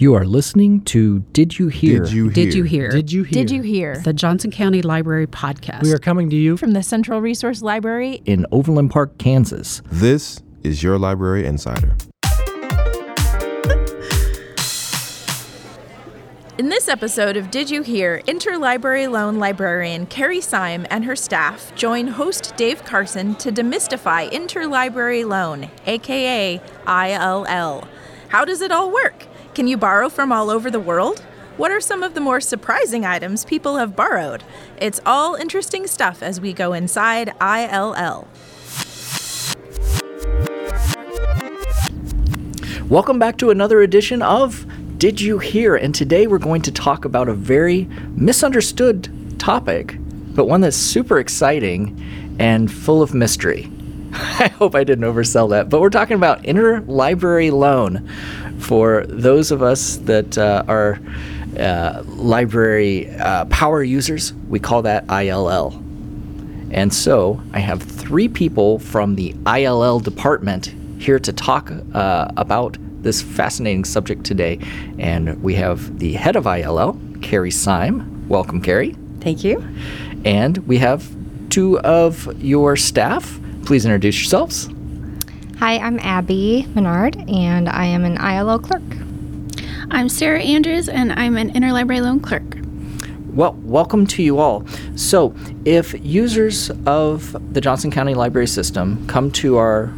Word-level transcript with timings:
You 0.00 0.14
are 0.14 0.24
listening 0.24 0.80
to 0.84 1.18
Did 1.34 1.58
You 1.58 1.68
Hear? 1.68 2.04
Did 2.04 2.12
you 2.14 2.28
hear? 2.30 2.32
Did 2.32 2.54
you 2.54 2.62
hear? 2.62 2.88
Did 2.88 3.12
you 3.12 3.22
hear? 3.22 3.32
Did 3.34 3.50
you 3.50 3.60
hear? 3.60 3.96
The 3.98 4.14
Johnson 4.14 4.50
County 4.50 4.80
Library 4.80 5.26
Podcast. 5.26 5.82
We 5.82 5.92
are 5.92 5.98
coming 5.98 6.30
to 6.30 6.36
you 6.36 6.56
From 6.56 6.72
the 6.72 6.82
Central 6.82 7.20
Resource 7.20 7.60
Library, 7.60 8.22
in 8.24 8.46
Overland 8.50 8.90
Park, 8.90 9.18
Kansas. 9.18 9.82
This 9.92 10.40
is 10.62 10.82
your 10.82 10.98
Library 10.98 11.44
Insider. 11.44 11.94
In 16.56 16.70
this 16.70 16.88
episode 16.88 17.36
of 17.36 17.50
Did 17.50 17.68
You 17.68 17.82
Hear, 17.82 18.22
Interlibrary 18.26 19.10
Loan 19.10 19.38
librarian 19.38 20.06
Carrie 20.06 20.40
Syme 20.40 20.86
and 20.88 21.04
her 21.04 21.14
staff 21.14 21.74
join 21.74 22.06
host 22.06 22.54
Dave 22.56 22.86
Carson 22.86 23.34
to 23.34 23.52
demystify 23.52 24.30
interlibrary 24.32 25.28
loan, 25.28 25.68
aka 25.84 26.58
ILL. 26.86 27.88
How 28.28 28.46
does 28.46 28.62
it 28.62 28.70
all 28.70 28.90
work? 28.90 29.26
Can 29.60 29.66
you 29.66 29.76
borrow 29.76 30.08
from 30.08 30.32
all 30.32 30.48
over 30.48 30.70
the 30.70 30.80
world? 30.80 31.20
What 31.58 31.70
are 31.70 31.82
some 31.82 32.02
of 32.02 32.14
the 32.14 32.20
more 32.22 32.40
surprising 32.40 33.04
items 33.04 33.44
people 33.44 33.76
have 33.76 33.94
borrowed? 33.94 34.42
It's 34.78 35.00
all 35.04 35.34
interesting 35.34 35.86
stuff 35.86 36.22
as 36.22 36.40
we 36.40 36.54
go 36.54 36.72
inside 36.72 37.34
ILL. 37.42 38.26
Welcome 42.88 43.18
back 43.18 43.36
to 43.36 43.50
another 43.50 43.82
edition 43.82 44.22
of 44.22 44.64
Did 44.96 45.20
You 45.20 45.38
Hear? 45.38 45.76
And 45.76 45.94
today 45.94 46.26
we're 46.26 46.38
going 46.38 46.62
to 46.62 46.72
talk 46.72 47.04
about 47.04 47.28
a 47.28 47.34
very 47.34 47.84
misunderstood 48.14 49.38
topic, 49.38 49.96
but 50.34 50.46
one 50.46 50.62
that's 50.62 50.74
super 50.74 51.18
exciting 51.18 52.02
and 52.38 52.72
full 52.72 53.02
of 53.02 53.12
mystery. 53.12 53.70
I 54.12 54.48
hope 54.48 54.74
I 54.74 54.84
didn't 54.84 55.04
oversell 55.04 55.50
that, 55.50 55.68
but 55.68 55.80
we're 55.80 55.90
talking 55.90 56.16
about 56.16 56.42
interlibrary 56.42 57.52
loan 57.52 58.08
for 58.58 59.06
those 59.06 59.50
of 59.50 59.62
us 59.62 59.96
that 59.98 60.36
uh, 60.36 60.64
are 60.66 61.00
uh, 61.58 62.02
library 62.06 63.10
uh, 63.10 63.44
power 63.46 63.82
users. 63.82 64.32
We 64.48 64.58
call 64.58 64.82
that 64.82 65.04
ILL. 65.08 65.72
And 66.70 66.94
so 66.94 67.42
I 67.52 67.58
have 67.58 67.82
three 67.82 68.28
people 68.28 68.78
from 68.78 69.16
the 69.16 69.34
ILL 69.46 70.00
department 70.00 70.74
here 70.98 71.18
to 71.18 71.32
talk 71.32 71.72
uh, 71.94 72.30
about 72.36 72.76
this 73.02 73.22
fascinating 73.22 73.84
subject 73.84 74.24
today. 74.24 74.60
And 74.98 75.42
we 75.42 75.54
have 75.54 75.98
the 75.98 76.12
head 76.14 76.36
of 76.36 76.46
ILL, 76.46 77.00
Carrie 77.22 77.50
Syme. 77.50 78.28
Welcome, 78.28 78.60
Carrie. 78.60 78.94
Thank 79.20 79.42
you. 79.42 79.66
And 80.24 80.58
we 80.58 80.78
have 80.78 81.10
two 81.48 81.80
of 81.80 82.40
your 82.42 82.76
staff. 82.76 83.39
Please 83.64 83.84
introduce 83.84 84.18
yourselves. 84.18 84.68
Hi, 85.58 85.76
I'm 85.78 85.98
Abby 86.00 86.66
Menard, 86.74 87.16
and 87.28 87.68
I 87.68 87.84
am 87.84 88.04
an 88.04 88.16
ILL 88.16 88.58
clerk. 88.58 88.82
I'm 89.90 90.08
Sarah 90.08 90.40
Andrews, 90.40 90.88
and 90.88 91.12
I'm 91.12 91.36
an 91.36 91.52
interlibrary 91.52 92.00
loan 92.00 92.20
clerk. 92.20 92.56
Well, 93.34 93.52
welcome 93.62 94.06
to 94.08 94.22
you 94.22 94.38
all. 94.38 94.66
So, 94.96 95.34
if 95.64 95.94
users 96.04 96.70
of 96.86 97.36
the 97.52 97.60
Johnson 97.60 97.90
County 97.90 98.14
Library 98.14 98.46
System 98.46 99.06
come 99.06 99.30
to 99.32 99.56
our 99.56 99.92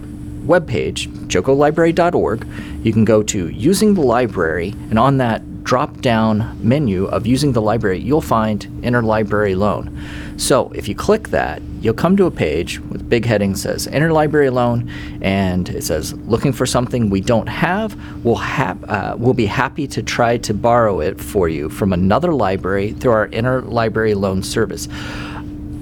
webpage, 0.44 1.08
jocolibrary.org, 1.28 2.46
you 2.82 2.92
can 2.92 3.04
go 3.04 3.22
to 3.22 3.48
Using 3.48 3.94
the 3.94 4.02
Library, 4.02 4.74
and 4.90 4.98
on 4.98 5.16
that 5.18 5.64
drop 5.64 6.00
down 6.00 6.58
menu 6.60 7.06
of 7.06 7.26
Using 7.26 7.52
the 7.52 7.62
Library, 7.62 8.00
you'll 8.00 8.20
find 8.20 8.66
Interlibrary 8.82 9.56
Loan. 9.56 9.98
So, 10.36 10.70
if 10.74 10.88
you 10.88 10.94
click 10.94 11.28
that, 11.28 11.62
you'll 11.82 11.94
come 11.94 12.16
to 12.16 12.26
a 12.26 12.30
page 12.30 12.78
with 12.78 13.08
big 13.08 13.26
heading 13.26 13.54
says 13.54 13.86
Interlibrary 13.86 14.52
Loan, 14.52 14.90
and 15.20 15.68
it 15.68 15.84
says 15.84 16.14
Looking 16.14 16.52
for 16.52 16.64
something 16.64 17.10
we 17.10 17.20
don't 17.20 17.48
have, 17.48 17.96
we'll, 18.24 18.38
uh, 18.38 19.16
we'll 19.18 19.34
be 19.34 19.46
happy 19.46 19.86
to 19.88 20.02
try 20.02 20.38
to 20.38 20.54
borrow 20.54 21.00
it 21.00 21.20
for 21.20 21.48
you 21.48 21.68
from 21.68 21.92
another 21.92 22.32
library 22.32 22.92
through 22.92 23.12
our 23.12 23.28
Interlibrary 23.28 24.14
Loan 24.14 24.42
service. 24.42 24.88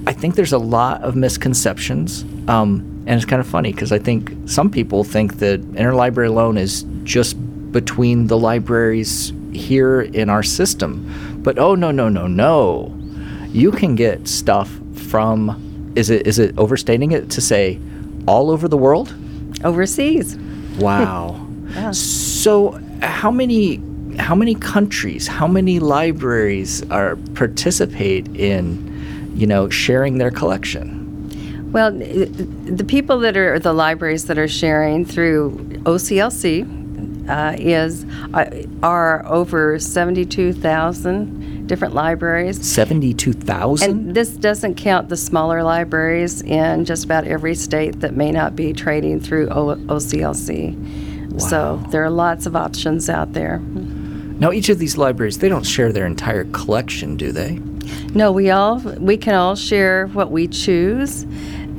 I 0.07 0.13
think 0.13 0.35
there's 0.35 0.53
a 0.53 0.57
lot 0.57 1.01
of 1.03 1.15
misconceptions. 1.15 2.23
Um, 2.47 2.91
and 3.05 3.17
it's 3.17 3.25
kind 3.25 3.39
of 3.39 3.47
funny 3.47 3.71
because 3.71 3.91
I 3.91 3.99
think 3.99 4.31
some 4.45 4.69
people 4.69 5.03
think 5.03 5.39
that 5.39 5.61
interlibrary 5.73 6.33
loan 6.33 6.57
is 6.57 6.85
just 7.03 7.35
between 7.71 8.27
the 8.27 8.37
libraries 8.37 9.33
here 9.53 10.01
in 10.01 10.29
our 10.29 10.43
system. 10.43 11.39
But 11.41 11.57
oh, 11.57 11.75
no, 11.75 11.91
no, 11.91 12.09
no, 12.09 12.27
no. 12.27 12.95
You 13.49 13.71
can 13.71 13.95
get 13.95 14.27
stuff 14.27 14.69
from, 14.93 15.70
is 15.95 16.09
it, 16.09 16.27
is 16.27 16.39
it 16.39 16.57
overstating 16.57 17.11
it 17.11 17.29
to 17.31 17.41
say 17.41 17.79
all 18.27 18.49
over 18.51 18.67
the 18.67 18.77
world? 18.77 19.13
Overseas. 19.63 20.37
Wow. 20.77 21.47
So 21.93 22.71
how 23.01 23.31
many 23.31 23.81
how 24.19 24.35
many 24.35 24.55
countries, 24.55 25.27
how 25.27 25.47
many 25.47 25.79
libraries 25.79 26.83
are 26.91 27.15
participate 27.33 28.27
in, 28.35 29.31
you 29.35 29.47
know, 29.47 29.69
sharing 29.69 30.17
their 30.17 30.31
collection? 30.31 31.71
Well, 31.71 31.91
the 31.91 32.83
people 32.85 33.19
that 33.19 33.37
are 33.37 33.57
the 33.57 33.71
libraries 33.73 34.25
that 34.25 34.37
are 34.37 34.47
sharing 34.47 35.05
through 35.05 35.57
OCLC 35.83 37.29
uh, 37.29 37.55
is 37.57 38.05
uh, 38.33 38.63
are 38.83 39.25
over 39.25 39.79
seventy-two 39.79 40.51
thousand 40.51 41.40
different 41.71 41.93
libraries. 41.93 42.61
72,000? 42.67 43.89
And 43.89 44.13
this 44.13 44.31
doesn't 44.31 44.75
count 44.75 45.07
the 45.07 45.15
smaller 45.15 45.63
libraries 45.63 46.41
in 46.41 46.83
just 46.83 47.05
about 47.05 47.25
every 47.25 47.55
state 47.55 48.01
that 48.01 48.13
may 48.13 48.29
not 48.29 48.57
be 48.57 48.73
trading 48.73 49.21
through 49.21 49.47
o- 49.51 49.77
OCLC. 49.87 51.39
So 51.39 51.81
there 51.89 52.03
are 52.03 52.09
lots 52.09 52.45
of 52.45 52.57
options 52.57 53.09
out 53.09 53.31
there. 53.31 53.59
Now, 53.59 54.51
each 54.51 54.67
of 54.67 54.79
these 54.79 54.97
libraries, 54.97 55.37
they 55.37 55.47
don't 55.47 55.63
share 55.63 55.93
their 55.93 56.05
entire 56.05 56.43
collection, 56.43 57.15
do 57.15 57.31
they? 57.31 57.61
No, 58.13 58.33
we 58.33 58.49
all 58.49 58.79
we 58.99 59.15
can 59.15 59.33
all 59.33 59.55
share 59.55 60.07
what 60.07 60.29
we 60.29 60.47
choose, 60.49 61.25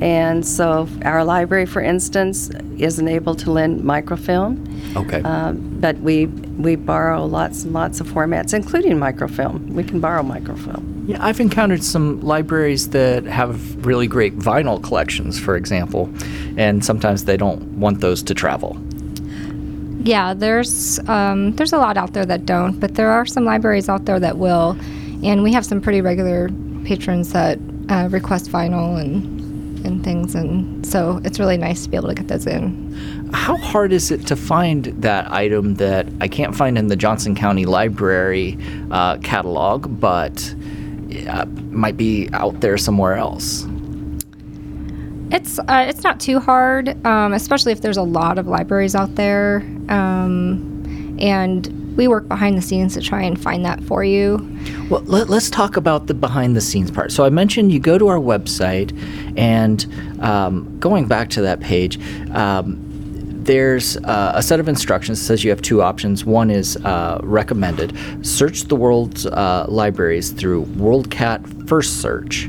and 0.01 0.45
so 0.45 0.87
our 1.03 1.23
library, 1.23 1.65
for 1.65 1.81
instance, 1.81 2.49
isn't 2.77 3.07
able 3.07 3.35
to 3.35 3.51
lend 3.51 3.83
microfilm, 3.83 4.57
Okay. 4.95 5.21
um, 5.23 5.57
but 5.79 5.97
we 5.99 6.25
we 6.57 6.75
borrow 6.75 7.25
lots 7.25 7.63
and 7.63 7.73
lots 7.73 7.99
of 8.01 8.07
formats, 8.07 8.53
including 8.53 8.97
microfilm. 8.99 9.73
We 9.73 9.83
can 9.83 9.99
borrow 9.99 10.23
microfilm. 10.23 11.05
yeah, 11.07 11.17
I've 11.25 11.39
encountered 11.39 11.83
some 11.83 12.21
libraries 12.21 12.89
that 12.89 13.23
have 13.25 13.85
really 13.85 14.07
great 14.07 14.37
vinyl 14.39 14.81
collections, 14.81 15.39
for 15.39 15.55
example, 15.55 16.09
and 16.57 16.83
sometimes 16.85 17.25
they 17.25 17.37
don't 17.37 17.61
want 17.79 17.99
those 18.01 18.23
to 18.23 18.33
travel. 18.33 18.77
Yeah, 20.05 20.33
there's 20.33 20.99
um, 21.07 21.53
there's 21.55 21.71
a 21.73 21.77
lot 21.77 21.97
out 21.97 22.13
there 22.13 22.25
that 22.25 22.45
don't, 22.45 22.79
but 22.79 22.95
there 22.95 23.09
are 23.09 23.25
some 23.25 23.45
libraries 23.45 23.87
out 23.89 24.05
there 24.05 24.19
that 24.19 24.37
will, 24.37 24.77
and 25.23 25.43
we 25.43 25.53
have 25.53 25.65
some 25.65 25.79
pretty 25.81 26.01
regular 26.01 26.49
patrons 26.83 27.31
that 27.33 27.57
uh, 27.89 28.07
request 28.11 28.51
vinyl 28.51 28.99
and 28.99 29.41
and 29.83 30.03
things, 30.03 30.35
and 30.35 30.85
so 30.85 31.21
it's 31.23 31.39
really 31.39 31.57
nice 31.57 31.83
to 31.83 31.89
be 31.89 31.97
able 31.97 32.09
to 32.09 32.15
get 32.15 32.27
those 32.27 32.47
in. 32.47 33.29
How 33.33 33.57
hard 33.57 33.91
is 33.91 34.11
it 34.11 34.27
to 34.27 34.35
find 34.35 34.85
that 35.01 35.31
item 35.31 35.75
that 35.75 36.07
I 36.21 36.27
can't 36.27 36.55
find 36.55 36.77
in 36.77 36.87
the 36.87 36.95
Johnson 36.95 37.35
County 37.35 37.65
Library 37.65 38.57
uh, 38.91 39.17
catalog, 39.17 39.99
but 39.99 40.55
uh, 41.27 41.45
might 41.71 41.97
be 41.97 42.29
out 42.33 42.59
there 42.61 42.77
somewhere 42.77 43.15
else? 43.15 43.65
It's 45.31 45.57
uh, 45.57 45.85
it's 45.87 46.03
not 46.03 46.19
too 46.19 46.39
hard, 46.39 47.03
um, 47.07 47.33
especially 47.33 47.71
if 47.71 47.81
there's 47.81 47.97
a 47.97 48.03
lot 48.03 48.37
of 48.37 48.47
libraries 48.47 48.93
out 48.93 49.15
there, 49.15 49.57
um, 49.89 51.17
and 51.19 51.97
we 51.97 52.07
work 52.07 52.27
behind 52.27 52.57
the 52.57 52.61
scenes 52.61 52.93
to 52.93 53.01
try 53.01 53.23
and 53.23 53.41
find 53.41 53.65
that 53.65 53.83
for 53.83 54.03
you. 54.03 54.37
Well, 54.93 55.01
let, 55.05 55.27
us 55.31 55.49
talk 55.49 55.75
about 55.75 56.05
the 56.05 56.13
behind 56.13 56.55
the 56.55 56.61
scenes 56.61 56.91
part. 56.91 57.11
So 57.11 57.25
I 57.25 57.31
mentioned 57.31 57.71
you 57.71 57.79
go 57.79 57.97
to 57.97 58.09
our 58.09 58.19
website, 58.19 58.95
and 59.35 59.83
um, 60.21 60.77
going 60.79 61.07
back 61.07 61.31
to 61.31 61.41
that 61.41 61.59
page, 61.61 61.99
um, 62.29 62.77
there's 63.43 63.97
uh, 63.97 64.33
a 64.35 64.43
set 64.43 64.59
of 64.59 64.69
instructions 64.69 65.19
that 65.19 65.25
says 65.25 65.43
you 65.43 65.49
have 65.49 65.63
two 65.63 65.81
options. 65.81 66.25
One 66.25 66.51
is 66.51 66.77
uh, 66.77 67.19
recommended. 67.23 67.97
Search 68.23 68.65
the 68.65 68.75
world's 68.75 69.25
uh, 69.25 69.65
libraries 69.67 70.29
through 70.29 70.65
WorldCat 70.65 71.67
First 71.67 71.99
Search, 71.99 72.47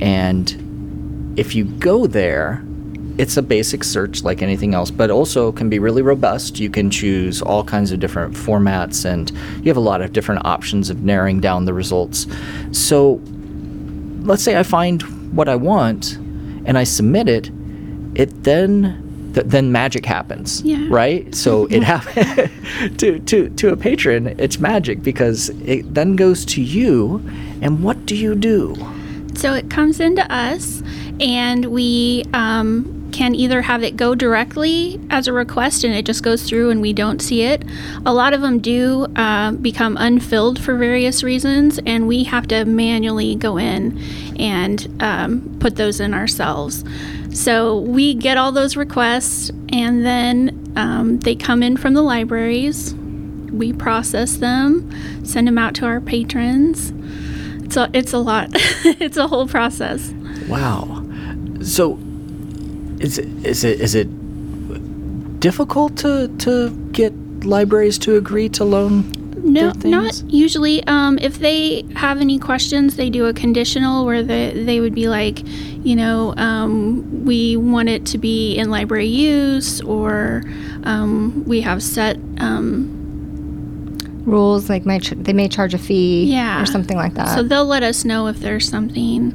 and 0.00 1.38
if 1.38 1.54
you 1.54 1.66
go 1.66 2.08
there, 2.08 2.64
it's 3.18 3.36
a 3.36 3.42
basic 3.42 3.82
search 3.84 4.22
like 4.22 4.42
anything 4.42 4.74
else, 4.74 4.90
but 4.90 5.10
also 5.10 5.52
can 5.52 5.68
be 5.70 5.78
really 5.78 6.02
robust. 6.02 6.58
You 6.60 6.68
can 6.70 6.90
choose 6.90 7.40
all 7.42 7.64
kinds 7.64 7.92
of 7.92 8.00
different 8.00 8.34
formats, 8.34 9.04
and 9.04 9.30
you 9.64 9.64
have 9.70 9.76
a 9.76 9.80
lot 9.80 10.02
of 10.02 10.12
different 10.12 10.44
options 10.44 10.90
of 10.90 11.02
narrowing 11.02 11.40
down 11.40 11.64
the 11.64 11.72
results. 11.74 12.26
So, 12.72 13.20
let's 14.22 14.42
say 14.42 14.58
I 14.58 14.62
find 14.62 15.02
what 15.36 15.48
I 15.48 15.56
want 15.56 16.16
and 16.66 16.76
I 16.76 16.84
submit 16.84 17.28
it, 17.28 17.50
it 18.14 18.42
then 18.44 19.30
th- 19.34 19.46
then 19.46 19.70
magic 19.70 20.04
happens, 20.04 20.62
Yeah. 20.62 20.86
right? 20.88 21.32
So 21.34 21.66
it 21.70 21.82
happens 21.82 22.50
to 22.98 23.18
to 23.20 23.48
to 23.50 23.72
a 23.72 23.76
patron. 23.76 24.34
It's 24.38 24.58
magic 24.58 25.02
because 25.02 25.50
it 25.64 25.94
then 25.94 26.16
goes 26.16 26.44
to 26.46 26.60
you, 26.62 27.22
and 27.62 27.82
what 27.82 28.04
do 28.06 28.16
you 28.16 28.34
do? 28.34 28.74
So 29.34 29.52
it 29.54 29.68
comes 29.70 30.00
into 30.00 30.24
us, 30.32 30.82
and 31.20 31.66
we 31.66 32.24
um, 32.32 32.95
can 33.16 33.34
either 33.34 33.62
have 33.62 33.82
it 33.82 33.96
go 33.96 34.14
directly 34.14 35.00
as 35.08 35.26
a 35.26 35.32
request 35.32 35.84
and 35.84 35.94
it 35.94 36.04
just 36.04 36.22
goes 36.22 36.42
through 36.42 36.68
and 36.68 36.82
we 36.82 36.92
don't 36.92 37.22
see 37.22 37.40
it. 37.40 37.64
A 38.04 38.12
lot 38.12 38.34
of 38.34 38.42
them 38.42 38.58
do 38.58 39.06
uh, 39.16 39.52
become 39.52 39.96
unfilled 39.96 40.60
for 40.60 40.76
various 40.76 41.22
reasons, 41.22 41.80
and 41.86 42.06
we 42.06 42.24
have 42.24 42.46
to 42.48 42.66
manually 42.66 43.34
go 43.34 43.56
in 43.56 43.98
and 44.38 45.02
um, 45.02 45.56
put 45.60 45.76
those 45.76 45.98
in 45.98 46.12
ourselves. 46.12 46.84
So 47.32 47.80
we 47.80 48.12
get 48.12 48.36
all 48.36 48.52
those 48.52 48.76
requests, 48.76 49.50
and 49.70 50.04
then 50.04 50.74
um, 50.76 51.18
they 51.20 51.34
come 51.34 51.62
in 51.62 51.78
from 51.78 51.94
the 51.94 52.02
libraries. 52.02 52.94
We 52.94 53.72
process 53.72 54.36
them, 54.36 54.92
send 55.24 55.48
them 55.48 55.56
out 55.56 55.74
to 55.76 55.86
our 55.86 56.02
patrons. 56.02 56.92
A, 57.78 57.90
it's 57.94 58.12
a 58.12 58.18
lot. 58.18 58.50
it's 58.54 59.16
a 59.16 59.26
whole 59.26 59.48
process. 59.48 60.12
Wow. 60.48 61.02
So, 61.62 61.98
is 63.00 63.18
it 63.18 63.26
is 63.44 63.64
it 63.64 63.80
is 63.80 63.94
it 63.94 64.08
difficult 65.40 65.96
to 65.98 66.28
to 66.38 66.70
get 66.92 67.12
libraries 67.44 67.98
to 67.98 68.16
agree 68.16 68.48
to 68.50 68.64
loan? 68.64 69.12
No, 69.38 69.72
not 69.84 70.22
usually. 70.26 70.82
Um, 70.88 71.18
if 71.20 71.38
they 71.38 71.82
have 71.94 72.20
any 72.20 72.38
questions, 72.38 72.96
they 72.96 73.10
do 73.10 73.26
a 73.26 73.32
conditional 73.32 74.04
where 74.04 74.22
they, 74.22 74.50
they 74.64 74.80
would 74.80 74.94
be 74.94 75.08
like, 75.08 75.40
you 75.84 75.94
know, 75.94 76.34
um, 76.36 77.24
we 77.24 77.56
want 77.56 77.88
it 77.88 78.04
to 78.06 78.18
be 78.18 78.56
in 78.56 78.70
library 78.70 79.06
use, 79.06 79.80
or 79.82 80.42
um, 80.82 81.44
we 81.46 81.60
have 81.60 81.80
set. 81.82 82.16
Um, 82.38 82.92
Rules 84.24 84.68
like 84.68 84.84
may 84.84 84.98
ch- 84.98 85.10
they 85.16 85.32
may 85.32 85.46
charge 85.48 85.72
a 85.74 85.78
fee 85.78 86.24
Yeah. 86.24 86.60
or 86.60 86.66
something 86.66 86.96
like 86.96 87.14
that. 87.14 87.32
so 87.36 87.44
they'll 87.44 87.64
let 87.64 87.84
us 87.84 88.04
know 88.04 88.26
if 88.26 88.40
there's 88.40 88.68
something. 88.68 89.30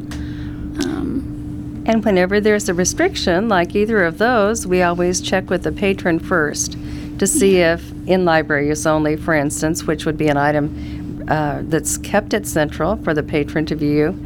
And 1.92 2.06
whenever 2.06 2.40
there's 2.40 2.70
a 2.70 2.74
restriction, 2.74 3.50
like 3.50 3.76
either 3.76 4.06
of 4.06 4.18
those, 4.18 4.66
we 4.66 4.82
always 4.82 5.20
check 5.20 5.50
with 5.50 5.64
the 5.64 5.74
patron 5.74 6.20
first 6.20 6.78
to 7.20 7.28
see 7.28 7.58
if 7.58 7.92
in 8.08 8.24
library 8.24 8.70
use 8.70 8.86
only, 8.86 9.18
for 9.18 9.34
instance, 9.34 9.84
which 9.84 10.06
would 10.06 10.16
be 10.16 10.30
an 10.30 10.38
item 10.38 11.26
uh, 11.28 11.60
that's 11.64 11.98
kept 11.98 12.34
at 12.34 12.48
Central 12.48 12.96
for 13.04 13.14
the 13.14 13.22
patron 13.22 13.66
to 13.66 13.76
view. 13.76 14.18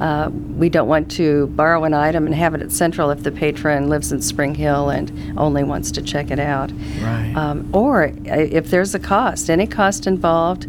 Uh, 0.00 0.30
we 0.56 0.68
don't 0.68 0.86
want 0.86 1.10
to 1.10 1.48
borrow 1.48 1.82
an 1.82 1.94
item 1.94 2.26
and 2.26 2.34
have 2.36 2.54
it 2.54 2.62
at 2.62 2.70
Central 2.70 3.10
if 3.10 3.24
the 3.24 3.32
patron 3.32 3.88
lives 3.88 4.12
in 4.12 4.22
Spring 4.22 4.54
Hill 4.54 4.90
and 4.90 5.36
only 5.36 5.64
wants 5.64 5.90
to 5.90 6.02
check 6.02 6.30
it 6.30 6.38
out. 6.38 6.70
Right. 7.00 7.34
Um, 7.34 7.68
or 7.74 8.04
uh, 8.04 8.10
if 8.36 8.70
there's 8.70 8.94
a 8.94 9.00
cost, 9.00 9.50
any 9.50 9.66
cost 9.66 10.06
involved, 10.06 10.68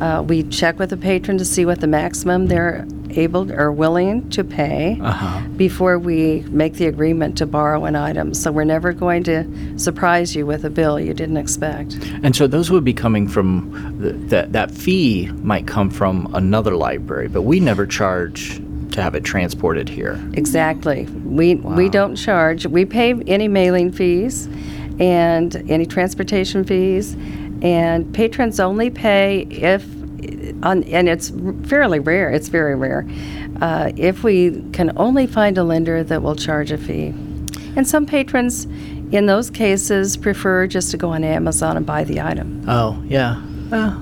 uh, 0.00 0.22
we 0.26 0.42
check 0.44 0.78
with 0.78 0.90
the 0.90 0.96
patron 0.96 1.38
to 1.38 1.44
see 1.44 1.64
what 1.66 1.80
the 1.80 1.86
maximum 1.86 2.46
they're 2.46 2.86
able 3.10 3.50
or 3.52 3.72
willing 3.72 4.28
to 4.30 4.44
pay 4.44 4.96
Uh-huh. 5.02 5.40
before 5.56 5.98
we 5.98 6.42
make 6.48 6.74
the 6.74 6.86
agreement 6.86 7.36
to 7.38 7.44
borrow 7.46 7.84
an 7.84 7.96
item. 7.96 8.32
So 8.34 8.52
we're 8.52 8.62
never 8.64 8.92
going 8.92 9.24
to 9.24 9.44
surprise 9.78 10.36
you 10.36 10.46
with 10.46 10.64
a 10.64 10.70
bill 10.70 11.00
you 11.00 11.12
didn't 11.12 11.36
expect. 11.36 11.94
And 12.22 12.36
so 12.36 12.46
those 12.46 12.70
would 12.70 12.84
be 12.84 12.94
coming 12.94 13.26
from 13.26 13.96
the, 14.00 14.12
that 14.28 14.52
that 14.52 14.70
fee 14.70 15.26
might 15.42 15.66
come 15.66 15.90
from 15.90 16.28
another 16.34 16.76
library, 16.76 17.26
but 17.28 17.42
we 17.42 17.58
never 17.58 17.84
charge 17.84 18.60
to 18.92 19.02
have 19.02 19.14
it 19.16 19.24
transported 19.24 19.88
here. 19.88 20.18
Exactly. 20.34 21.06
We 21.24 21.56
we 21.56 21.88
don't 21.88 22.14
charge. 22.16 22.64
We 22.66 22.84
pay 22.84 23.14
any 23.26 23.48
mailing 23.48 23.90
fees 23.92 24.48
and 25.00 25.56
any 25.70 25.86
transportation 25.86 26.64
fees, 26.64 27.16
and 27.62 28.12
patrons 28.14 28.60
only 28.60 28.90
pay 28.90 29.40
if 29.50 29.84
on 30.62 30.82
and 30.84 31.08
it's 31.08 31.32
fairly 31.64 31.98
rare. 31.98 32.30
It's 32.30 32.48
very 32.48 32.74
rare. 32.74 33.06
Uh, 33.60 33.92
if 33.96 34.22
we 34.22 34.62
can 34.72 34.92
only 34.96 35.26
find 35.26 35.56
a 35.58 35.64
lender 35.64 36.02
that 36.04 36.22
will 36.22 36.36
charge 36.36 36.70
a 36.72 36.78
fee, 36.78 37.14
and 37.76 37.86
some 37.86 38.06
patrons, 38.06 38.64
in 39.12 39.26
those 39.26 39.50
cases, 39.50 40.16
prefer 40.16 40.66
just 40.66 40.90
to 40.92 40.96
go 40.96 41.10
on 41.10 41.24
Amazon 41.24 41.76
and 41.76 41.86
buy 41.86 42.04
the 42.04 42.20
item. 42.20 42.64
Oh, 42.68 43.02
yeah. 43.06 43.42
Uh, 43.70 43.96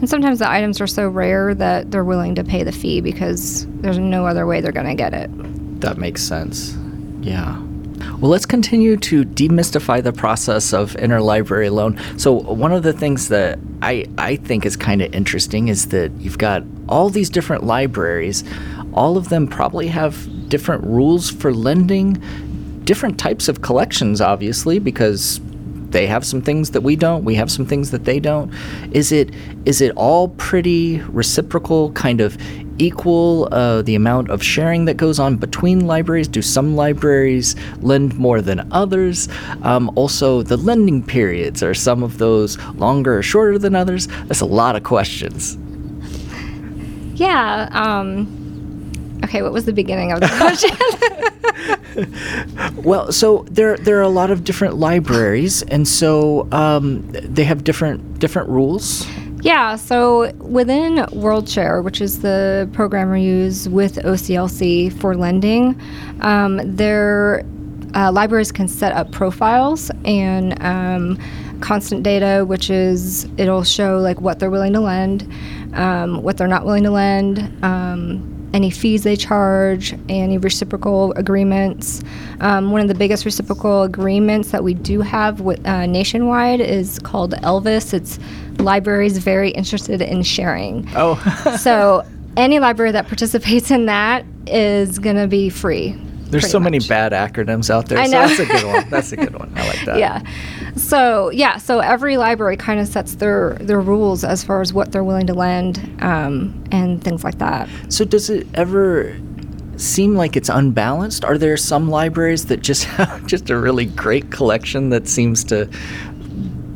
and 0.00 0.08
sometimes 0.08 0.38
the 0.38 0.48
items 0.48 0.80
are 0.80 0.86
so 0.86 1.08
rare 1.08 1.54
that 1.54 1.90
they're 1.90 2.04
willing 2.04 2.34
to 2.36 2.44
pay 2.44 2.62
the 2.62 2.72
fee 2.72 3.00
because 3.00 3.66
there's 3.80 3.98
no 3.98 4.26
other 4.26 4.46
way 4.46 4.60
they're 4.60 4.72
going 4.72 4.86
to 4.86 4.94
get 4.94 5.12
it. 5.14 5.30
that 5.80 5.98
makes 5.98 6.22
sense. 6.22 6.76
Yeah. 7.20 7.60
Well, 8.18 8.30
let's 8.30 8.46
continue 8.46 8.96
to 8.96 9.24
demystify 9.24 10.02
the 10.02 10.12
process 10.12 10.72
of 10.72 10.94
interlibrary 10.94 11.70
loan. 11.70 11.98
So, 12.18 12.32
one 12.32 12.72
of 12.72 12.82
the 12.82 12.92
things 12.92 13.28
that 13.28 13.58
I, 13.82 14.06
I 14.18 14.36
think 14.36 14.66
is 14.66 14.76
kind 14.76 15.02
of 15.02 15.14
interesting 15.14 15.68
is 15.68 15.88
that 15.88 16.12
you've 16.20 16.38
got 16.38 16.62
all 16.88 17.10
these 17.10 17.30
different 17.30 17.64
libraries. 17.64 18.44
All 18.92 19.16
of 19.16 19.28
them 19.28 19.46
probably 19.46 19.88
have 19.88 20.48
different 20.48 20.84
rules 20.84 21.30
for 21.30 21.52
lending, 21.52 22.14
different 22.84 23.18
types 23.18 23.48
of 23.48 23.62
collections, 23.62 24.20
obviously, 24.20 24.78
because 24.78 25.40
they 25.90 26.06
have 26.06 26.24
some 26.24 26.42
things 26.42 26.70
that 26.72 26.82
we 26.82 26.96
don't 26.96 27.24
we 27.24 27.34
have 27.34 27.50
some 27.50 27.66
things 27.66 27.90
that 27.90 28.04
they 28.04 28.20
don't 28.20 28.52
is 28.92 29.12
it 29.12 29.30
is 29.64 29.80
it 29.80 29.92
all 29.96 30.28
pretty 30.30 31.00
reciprocal 31.02 31.92
kind 31.92 32.20
of 32.20 32.36
equal 32.80 33.48
uh, 33.52 33.82
the 33.82 33.96
amount 33.96 34.30
of 34.30 34.40
sharing 34.40 34.84
that 34.84 34.96
goes 34.96 35.18
on 35.18 35.36
between 35.36 35.86
libraries 35.86 36.28
do 36.28 36.40
some 36.40 36.76
libraries 36.76 37.56
lend 37.80 38.16
more 38.16 38.40
than 38.40 38.70
others 38.72 39.28
um, 39.62 39.90
also 39.96 40.42
the 40.42 40.56
lending 40.56 41.02
periods 41.02 41.62
are 41.62 41.74
some 41.74 42.02
of 42.04 42.18
those 42.18 42.56
longer 42.74 43.18
or 43.18 43.22
shorter 43.22 43.58
than 43.58 43.74
others 43.74 44.06
that's 44.26 44.40
a 44.40 44.46
lot 44.46 44.76
of 44.76 44.82
questions 44.84 45.58
Yeah. 47.18 47.68
Um, 47.72 48.90
okay, 49.24 49.42
what 49.42 49.52
was 49.52 49.64
the 49.64 49.72
beginning 49.72 50.12
of 50.12 50.20
the 50.20 50.28
question? 50.38 50.70
Well, 52.76 53.12
so 53.12 53.44
there 53.50 53.76
there 53.76 53.98
are 53.98 54.02
a 54.02 54.08
lot 54.08 54.30
of 54.30 54.44
different 54.44 54.76
libraries, 54.76 55.62
and 55.62 55.86
so 55.86 56.48
um, 56.52 57.06
they 57.10 57.44
have 57.44 57.64
different 57.64 58.18
different 58.18 58.48
rules. 58.48 59.06
Yeah, 59.42 59.76
so 59.76 60.32
within 60.34 60.96
WorldShare, 60.96 61.84
which 61.84 62.00
is 62.00 62.22
the 62.22 62.68
program 62.72 63.10
we 63.10 63.22
use 63.22 63.68
with 63.68 63.96
OCLC 63.96 64.92
for 65.00 65.16
lending, 65.16 65.80
um, 66.22 66.60
their 66.64 67.44
uh, 67.94 68.10
libraries 68.10 68.50
can 68.50 68.66
set 68.66 68.92
up 68.92 69.12
profiles 69.12 69.90
and 70.04 70.60
um, 70.62 71.18
constant 71.60 72.02
data, 72.02 72.44
which 72.44 72.68
is 72.68 73.28
it'll 73.36 73.64
show 73.64 73.98
like 73.98 74.20
what 74.20 74.40
they're 74.40 74.50
willing 74.50 74.72
to 74.72 74.80
lend, 74.80 75.32
um, 75.74 76.22
what 76.22 76.36
they're 76.36 76.48
not 76.48 76.64
willing 76.64 76.82
to 76.82 76.90
lend. 76.90 77.38
Any 78.54 78.70
fees 78.70 79.02
they 79.02 79.16
charge, 79.16 79.94
any 80.08 80.38
reciprocal 80.38 81.12
agreements. 81.12 82.02
Um, 82.40 82.70
one 82.70 82.80
of 82.80 82.88
the 82.88 82.94
biggest 82.94 83.24
reciprocal 83.24 83.82
agreements 83.82 84.50
that 84.52 84.64
we 84.64 84.74
do 84.74 85.00
have 85.02 85.40
with, 85.40 85.64
uh, 85.66 85.86
nationwide 85.86 86.60
is 86.60 86.98
called 87.00 87.32
LVIS. 87.34 87.92
It's 87.92 88.18
libraries 88.58 89.18
very 89.18 89.50
interested 89.50 90.00
in 90.00 90.22
sharing. 90.22 90.88
Oh, 90.96 91.16
so 91.60 92.04
any 92.36 92.58
library 92.58 92.92
that 92.92 93.06
participates 93.06 93.70
in 93.70 93.86
that 93.86 94.24
is 94.46 94.98
going 94.98 95.16
to 95.16 95.26
be 95.26 95.50
free. 95.50 95.94
there's 96.30 96.50
so 96.50 96.60
many 96.60 96.78
bad 96.78 97.12
acronyms 97.12 97.70
out 97.70 97.88
there. 97.88 97.98
I 97.98 98.06
so 98.06 98.12
know. 98.12 98.28
that's 98.28 98.38
a 98.40 98.46
good 98.46 98.64
one. 98.64 98.90
That's 98.90 99.12
a 99.12 99.16
good 99.16 99.38
one. 99.38 99.52
I 99.56 99.66
like 99.66 99.84
that. 99.86 99.98
Yeah. 99.98 100.22
So 100.78 101.30
yeah, 101.30 101.58
so 101.58 101.80
every 101.80 102.16
library 102.16 102.56
kind 102.56 102.80
of 102.80 102.88
sets 102.88 103.16
their 103.16 103.54
their 103.60 103.80
rules 103.80 104.24
as 104.24 104.44
far 104.44 104.60
as 104.60 104.72
what 104.72 104.92
they're 104.92 105.04
willing 105.04 105.26
to 105.26 105.34
lend 105.34 105.78
um, 106.00 106.64
and 106.70 107.02
things 107.02 107.24
like 107.24 107.38
that. 107.38 107.68
So 107.88 108.04
does 108.04 108.30
it 108.30 108.46
ever 108.54 109.16
seem 109.76 110.14
like 110.14 110.36
it's 110.36 110.48
unbalanced? 110.48 111.24
Are 111.24 111.38
there 111.38 111.56
some 111.56 111.88
libraries 111.88 112.46
that 112.46 112.60
just 112.62 112.84
have 112.96 113.26
just 113.26 113.50
a 113.50 113.58
really 113.58 113.86
great 113.86 114.30
collection 114.30 114.90
that 114.90 115.08
seems 115.08 115.44
to 115.44 115.68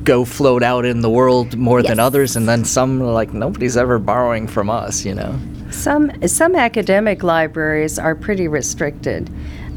go 0.05 0.25
float 0.25 0.63
out 0.63 0.85
in 0.85 1.01
the 1.01 1.11
world 1.11 1.57
more 1.57 1.83
than 1.83 2.01
others, 2.01 2.37
and 2.37 2.49
then 2.49 2.65
some 2.65 3.01
are 3.03 3.13
like 3.13 3.33
nobody's 3.33 3.77
ever 3.77 3.99
borrowing 3.99 4.47
from 4.49 4.69
us, 4.69 5.05
you 5.05 5.15
know? 5.15 5.39
Some 5.71 6.27
some 6.27 6.55
academic 6.55 7.23
libraries 7.23 7.99
are 7.99 8.15
pretty 8.15 8.49
restricted, 8.49 9.31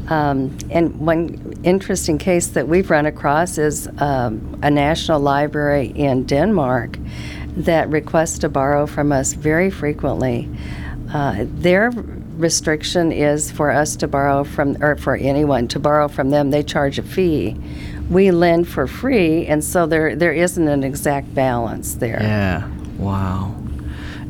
um, 0.08 0.56
and 0.70 0.94
one 0.98 1.55
interesting 1.66 2.16
case 2.16 2.46
that 2.48 2.68
we've 2.68 2.90
run 2.90 3.06
across 3.06 3.58
is 3.58 3.88
um, 3.98 4.58
a 4.62 4.70
national 4.70 5.20
library 5.20 5.88
in 5.88 6.24
Denmark 6.24 6.96
that 7.56 7.88
requests 7.90 8.38
to 8.38 8.48
borrow 8.48 8.86
from 8.86 9.10
us 9.10 9.32
very 9.32 9.70
frequently. 9.70 10.48
Uh, 11.12 11.44
their 11.58 11.90
restriction 12.36 13.10
is 13.10 13.50
for 13.50 13.70
us 13.70 13.96
to 13.96 14.06
borrow 14.06 14.44
from, 14.44 14.76
or 14.82 14.96
for 14.96 15.16
anyone 15.16 15.66
to 15.68 15.80
borrow 15.80 16.06
from 16.06 16.30
them, 16.30 16.50
they 16.50 16.62
charge 16.62 16.98
a 16.98 17.02
fee. 17.02 17.56
We 18.10 18.30
lend 18.30 18.68
for 18.68 18.86
free, 18.86 19.46
and 19.46 19.64
so 19.64 19.86
there 19.86 20.14
there 20.14 20.32
isn't 20.32 20.68
an 20.68 20.84
exact 20.84 21.34
balance 21.34 21.96
there. 21.96 22.18
Yeah. 22.22 22.70
Wow. 22.98 23.56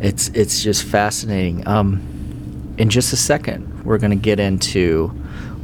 It's 0.00 0.28
it's 0.28 0.62
just 0.62 0.84
fascinating. 0.84 1.66
Um, 1.66 2.00
in 2.78 2.88
just 2.88 3.12
a 3.12 3.16
second, 3.16 3.84
we're 3.84 3.98
going 3.98 4.10
to 4.10 4.16
get 4.16 4.40
into 4.40 5.12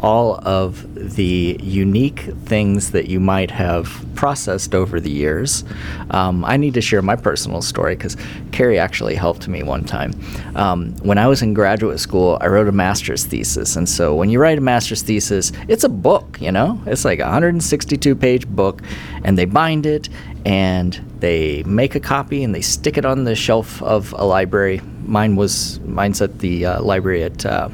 all 0.02 0.40
of 0.42 1.16
the 1.16 1.56
unique 1.62 2.20
things 2.44 2.90
that 2.90 3.08
you 3.08 3.20
might 3.20 3.50
have 3.50 4.04
processed 4.16 4.74
over 4.74 4.98
the 5.00 5.10
years. 5.10 5.64
Um, 6.10 6.44
I 6.44 6.56
need 6.56 6.74
to 6.74 6.80
share 6.80 7.02
my 7.02 7.14
personal 7.14 7.62
story 7.62 7.94
because 7.94 8.16
Carrie 8.50 8.78
actually 8.78 9.14
helped 9.14 9.46
me 9.46 9.62
one 9.62 9.84
time. 9.84 10.12
Um, 10.56 10.92
when 10.98 11.18
I 11.18 11.28
was 11.28 11.40
in 11.40 11.54
graduate 11.54 12.00
school, 12.00 12.36
I 12.40 12.48
wrote 12.48 12.66
a 12.66 12.72
master's 12.72 13.24
thesis. 13.24 13.76
And 13.76 13.88
so 13.88 14.14
when 14.14 14.28
you 14.28 14.40
write 14.40 14.58
a 14.58 14.60
master's 14.60 15.02
thesis, 15.02 15.52
it's 15.68 15.84
a 15.84 15.88
book, 15.88 16.40
you 16.40 16.50
know? 16.50 16.82
It's 16.86 17.04
like 17.04 17.20
a 17.20 17.24
162 17.24 18.16
page 18.16 18.48
book, 18.48 18.82
and 19.24 19.38
they 19.38 19.44
bind 19.44 19.86
it 19.86 20.08
and 20.44 20.94
they 21.20 21.62
make 21.62 21.94
a 21.94 22.00
copy 22.00 22.42
and 22.42 22.52
they 22.52 22.60
stick 22.60 22.96
it 22.96 23.04
on 23.04 23.22
the 23.24 23.36
shelf 23.36 23.80
of 23.82 24.12
a 24.18 24.24
library. 24.24 24.80
Mine 25.04 25.36
was 25.36 25.78
mine's 25.80 26.20
at 26.20 26.40
the 26.40 26.66
uh, 26.66 26.82
library 26.82 27.22
at 27.22 27.46
uh, 27.46 27.68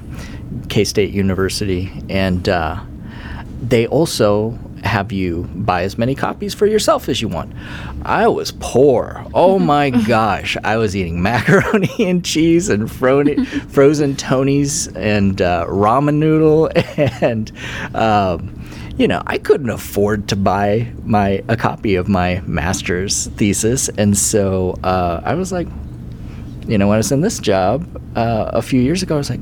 K 0.69 0.85
State 0.85 1.12
University, 1.12 1.93
and 2.09 2.49
uh, 2.49 2.83
they 3.61 3.87
also 3.87 4.59
have 4.85 5.12
you 5.12 5.43
buy 5.55 5.83
as 5.83 5.99
many 5.99 6.14
copies 6.14 6.55
for 6.55 6.67
yourself 6.67 7.09
as 7.09 7.21
you 7.21 7.28
want. 7.28 7.52
I 8.02 8.28
was 8.28 8.52
poor. 8.61 9.25
Oh 9.35 9.59
my 9.75 9.90
gosh. 9.90 10.57
I 10.64 10.76
was 10.76 10.97
eating 10.97 11.23
macaroni 11.23 11.90
and 11.99 12.25
cheese 12.25 12.69
and 12.69 12.90
fro- 12.90 13.25
frozen 13.69 14.14
Tonys 14.14 14.95
and 14.97 15.40
uh, 15.40 15.67
ramen 15.69 16.14
noodle 16.14 16.71
and. 16.97 17.52
Um, 17.95 18.55
you 18.97 19.07
know, 19.07 19.23
I 19.28 19.38
couldn't 19.38 19.71
afford 19.71 20.28
to 20.31 20.35
buy 20.35 20.93
my 21.05 21.45
a 21.47 21.57
copy 21.57 21.95
of 21.95 22.09
my 22.09 22.43
master's 22.47 23.28
thesis, 23.28 23.88
and 23.90 24.19
so 24.19 24.76
uh, 24.83 25.21
I 25.25 25.35
was 25.35 25.52
like, 25.52 25.69
you 26.67 26.78
know, 26.78 26.88
when 26.88 26.97
I 26.97 26.99
was 26.99 27.12
in 27.12 27.21
this 27.21 27.38
job 27.38 27.87
uh, 28.17 28.50
a 28.52 28.61
few 28.61 28.81
years 28.81 29.05
ago, 29.05 29.14
I 29.14 29.19
was 29.19 29.31
like, 29.31 29.38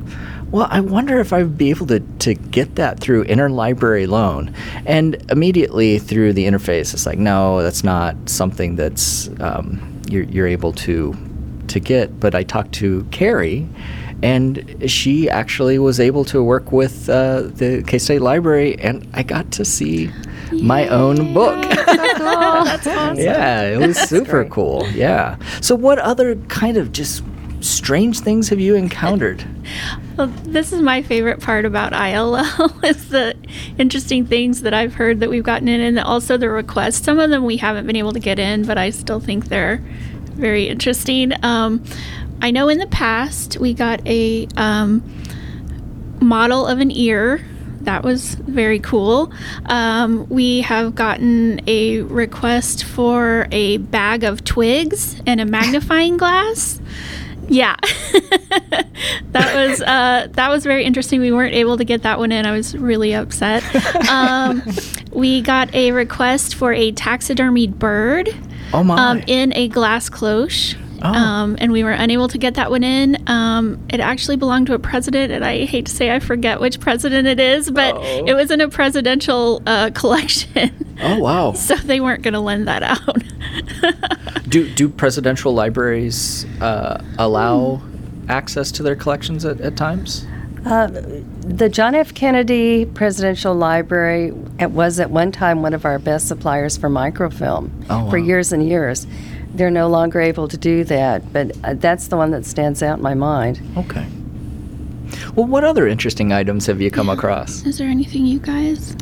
well, 0.50 0.68
I 0.70 0.80
wonder 0.80 1.18
if 1.18 1.32
I'd 1.32 1.58
be 1.58 1.70
able 1.70 1.86
to, 1.88 2.00
to 2.00 2.34
get 2.34 2.76
that 2.76 3.00
through 3.00 3.24
interlibrary 3.24 4.06
loan. 4.06 4.54
And 4.84 5.16
immediately 5.30 5.98
through 5.98 6.34
the 6.34 6.46
interface, 6.46 6.94
it's 6.94 7.06
like, 7.06 7.18
no, 7.18 7.62
that's 7.62 7.82
not 7.82 8.16
something 8.28 8.76
that's 8.76 9.28
um, 9.40 10.02
you're, 10.08 10.24
you're 10.24 10.46
able 10.46 10.72
to 10.72 11.16
to 11.68 11.80
get. 11.80 12.20
But 12.20 12.34
I 12.34 12.44
talked 12.44 12.72
to 12.74 13.04
Carrie, 13.10 13.68
and 14.22 14.90
she 14.90 15.28
actually 15.28 15.78
was 15.78 16.00
able 16.00 16.24
to 16.26 16.42
work 16.42 16.72
with 16.72 17.08
uh, 17.08 17.42
the 17.42 17.82
K 17.86 17.98
State 17.98 18.22
Library, 18.22 18.78
and 18.78 19.06
I 19.14 19.22
got 19.22 19.50
to 19.52 19.64
see 19.64 20.10
my 20.52 20.88
own 20.88 21.34
book. 21.34 21.60
That's 21.86 22.86
awesome. 22.86 23.16
yeah, 23.24 23.62
it 23.62 23.84
was 23.84 23.98
super 23.98 24.44
cool. 24.44 24.86
Yeah. 24.90 25.36
So, 25.60 25.74
what 25.74 25.98
other 25.98 26.36
kind 26.48 26.76
of 26.76 26.92
just 26.92 27.22
strange 27.60 28.20
things 28.20 28.48
have 28.48 28.60
you 28.60 28.74
encountered? 28.74 29.44
Well, 30.16 30.28
this 30.44 30.72
is 30.72 30.80
my 30.80 31.02
favorite 31.02 31.40
part 31.40 31.64
about 31.64 31.92
ILL 31.92 32.36
is 32.84 33.08
the 33.08 33.34
interesting 33.78 34.26
things 34.26 34.62
that 34.62 34.72
I've 34.74 34.94
heard 34.94 35.20
that 35.20 35.30
we've 35.30 35.44
gotten 35.44 35.68
in, 35.68 35.80
and 35.80 35.98
also 35.98 36.36
the 36.36 36.48
requests. 36.48 37.04
Some 37.04 37.18
of 37.18 37.30
them 37.30 37.44
we 37.44 37.56
haven't 37.56 37.86
been 37.86 37.96
able 37.96 38.12
to 38.12 38.20
get 38.20 38.38
in, 38.38 38.64
but 38.64 38.78
I 38.78 38.90
still 38.90 39.20
think 39.20 39.46
they're 39.46 39.82
very 40.36 40.68
interesting. 40.68 41.32
Um, 41.44 41.84
I 42.40 42.50
know 42.50 42.68
in 42.68 42.78
the 42.78 42.86
past 42.86 43.56
we 43.58 43.74
got 43.74 44.06
a 44.06 44.46
um, 44.56 45.02
model 46.20 46.66
of 46.66 46.80
an 46.80 46.90
ear. 46.90 47.44
That 47.82 48.02
was 48.02 48.34
very 48.34 48.80
cool. 48.80 49.32
Um, 49.66 50.26
we 50.28 50.62
have 50.62 50.94
gotten 50.94 51.60
a 51.68 52.00
request 52.00 52.84
for 52.84 53.46
a 53.52 53.76
bag 53.76 54.24
of 54.24 54.44
twigs 54.44 55.20
and 55.26 55.40
a 55.40 55.44
magnifying 55.44 56.16
glass. 56.16 56.80
Yeah, 57.48 57.76
that 59.32 59.52
was 59.54 59.80
uh, 59.82 60.28
that 60.32 60.50
was 60.50 60.64
very 60.64 60.84
interesting. 60.84 61.20
We 61.20 61.32
weren't 61.32 61.54
able 61.54 61.76
to 61.76 61.84
get 61.84 62.02
that 62.02 62.18
one 62.18 62.32
in. 62.32 62.46
I 62.46 62.52
was 62.52 62.76
really 62.76 63.14
upset. 63.14 63.62
Um, 64.08 64.62
we 65.12 65.40
got 65.42 65.74
a 65.74 65.92
request 65.92 66.54
for 66.54 66.72
a 66.72 66.92
taxidermied 66.92 67.78
bird 67.78 68.28
Oh 68.72 68.82
my. 68.84 69.10
um, 69.10 69.22
in 69.26 69.52
a 69.54 69.68
glass 69.68 70.08
cloche. 70.08 70.74
Oh. 71.02 71.12
Um, 71.12 71.56
and 71.60 71.72
we 71.72 71.84
were 71.84 71.90
unable 71.90 72.26
to 72.28 72.38
get 72.38 72.54
that 72.54 72.70
one 72.70 72.82
in. 72.82 73.22
Um, 73.28 73.78
it 73.90 74.00
actually 74.00 74.36
belonged 74.36 74.66
to 74.68 74.74
a 74.74 74.78
president, 74.78 75.30
and 75.32 75.44
I 75.44 75.64
hate 75.66 75.86
to 75.86 75.92
say 75.92 76.14
I 76.14 76.20
forget 76.20 76.58
which 76.60 76.80
president 76.80 77.26
it 77.28 77.38
is, 77.38 77.70
but 77.70 77.94
Oh. 77.96 78.24
it 78.26 78.32
was 78.34 78.50
in 78.50 78.60
a 78.62 78.68
presidential 78.68 79.62
uh, 79.66 79.90
collection. 79.94 80.70
oh 81.02 81.18
wow. 81.18 81.52
so 81.52 81.74
they 81.76 82.00
weren't 82.00 82.22
going 82.22 82.34
to 82.34 82.40
lend 82.40 82.66
that 82.68 82.82
out. 82.82 83.22
Do 84.48 84.68
do 84.74 84.88
presidential 84.88 85.52
libraries 85.52 86.46
uh, 86.60 87.02
allow 87.18 87.82
access 88.28 88.70
to 88.72 88.82
their 88.82 88.94
collections 88.96 89.44
at, 89.44 89.60
at 89.60 89.76
times? 89.76 90.24
Uh, 90.64 90.86
the 91.40 91.68
John 91.68 91.94
F. 91.94 92.14
Kennedy 92.14 92.86
Presidential 92.86 93.54
Library 93.54 94.32
it 94.60 94.70
was 94.70 94.98
at 95.00 95.10
one 95.10 95.32
time 95.32 95.62
one 95.62 95.74
of 95.74 95.84
our 95.84 95.98
best 95.98 96.28
suppliers 96.28 96.76
for 96.76 96.88
microfilm 96.88 97.70
Oh, 97.90 98.08
for 98.10 98.18
wow. 98.18 98.24
years 98.24 98.52
and 98.52 98.66
years. 98.68 99.06
They're 99.54 99.70
no 99.70 99.88
longer 99.88 100.20
able 100.20 100.48
to 100.48 100.56
do 100.56 100.84
that, 100.84 101.32
but 101.32 101.50
uh, 101.64 101.74
that's 101.74 102.08
the 102.08 102.16
one 102.16 102.30
that 102.32 102.44
stands 102.46 102.82
out 102.82 102.98
in 102.98 103.02
my 103.02 103.14
mind. 103.14 103.60
Okay. 103.76 104.06
Well, 105.34 105.46
what 105.46 105.64
other 105.64 105.86
interesting 105.88 106.32
items 106.32 106.66
have 106.66 106.80
you 106.80 106.90
come 106.90 107.08
across? 107.08 107.64
Is 107.64 107.78
there 107.78 107.88
anything 107.88 108.26
you 108.26 108.38
guys? 108.38 108.94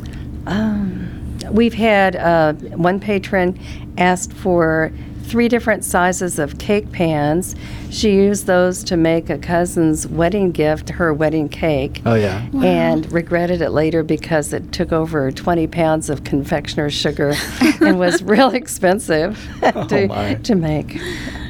We've 1.51 1.73
had 1.73 2.15
uh, 2.15 2.53
one 2.53 2.99
patron 2.99 3.59
asked 3.97 4.33
for 4.33 4.91
three 5.23 5.47
different 5.47 5.83
sizes 5.83 6.37
of 6.37 6.57
cake 6.59 6.91
pans. 6.91 7.55
She 7.89 8.11
used 8.11 8.45
those 8.45 8.83
to 8.85 8.95
make 8.97 9.29
a 9.29 9.37
cousin's 9.39 10.05
wedding 10.07 10.51
gift, 10.51 10.89
her 10.91 11.13
wedding 11.13 11.49
cake. 11.49 12.01
Oh 12.05 12.13
yeah. 12.13 12.47
and 12.63 13.11
regretted 13.11 13.61
it 13.61 13.71
later 13.71 14.03
because 14.03 14.53
it 14.53 14.71
took 14.71 14.91
over 14.91 15.31
20 15.31 15.65
pounds 15.67 16.09
of 16.09 16.23
confectioner's 16.23 16.93
sugar 16.93 17.33
and 17.81 17.97
was 17.99 18.21
real 18.21 18.49
expensive 18.53 19.37
to, 19.61 20.07
my. 20.07 20.35
to 20.35 20.55
make. 20.55 20.99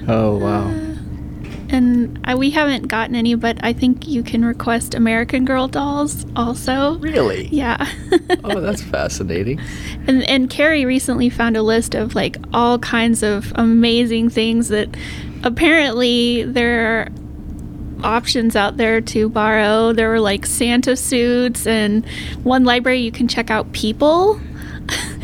Oh 0.07 0.37
wow. 0.37 0.84
And 1.75 2.21
I, 2.23 2.35
we 2.35 2.51
haven't 2.51 2.87
gotten 2.87 3.15
any, 3.15 3.35
but 3.35 3.57
I 3.61 3.73
think 3.73 4.07
you 4.07 4.23
can 4.23 4.45
request 4.45 4.95
American 4.95 5.43
Girl 5.43 5.67
dolls 5.67 6.25
also. 6.33 6.97
Really? 6.99 7.47
Yeah. 7.47 7.85
Oh, 8.45 8.61
that's 8.61 8.81
fascinating. 8.81 9.59
And 10.07 10.23
and 10.29 10.49
Carrie 10.49 10.85
recently 10.85 11.29
found 11.29 11.57
a 11.57 11.63
list 11.63 11.95
of 11.95 12.13
like 12.13 12.37
all 12.53 12.77
kinds 12.77 13.23
of 13.23 13.51
amazing 13.55 14.29
things 14.29 14.67
that 14.69 14.95
apparently 15.43 16.43
there 16.43 17.01
are 17.01 17.09
options 18.03 18.55
out 18.55 18.77
there 18.77 19.01
to 19.01 19.27
borrow. 19.27 19.91
There 19.93 20.09
were 20.09 20.19
like 20.19 20.45
Santa 20.45 20.95
suits 20.95 21.65
and 21.65 22.07
one 22.43 22.63
library 22.65 22.99
you 22.99 23.11
can 23.11 23.27
check 23.27 23.49
out 23.49 23.71
people. 23.73 24.39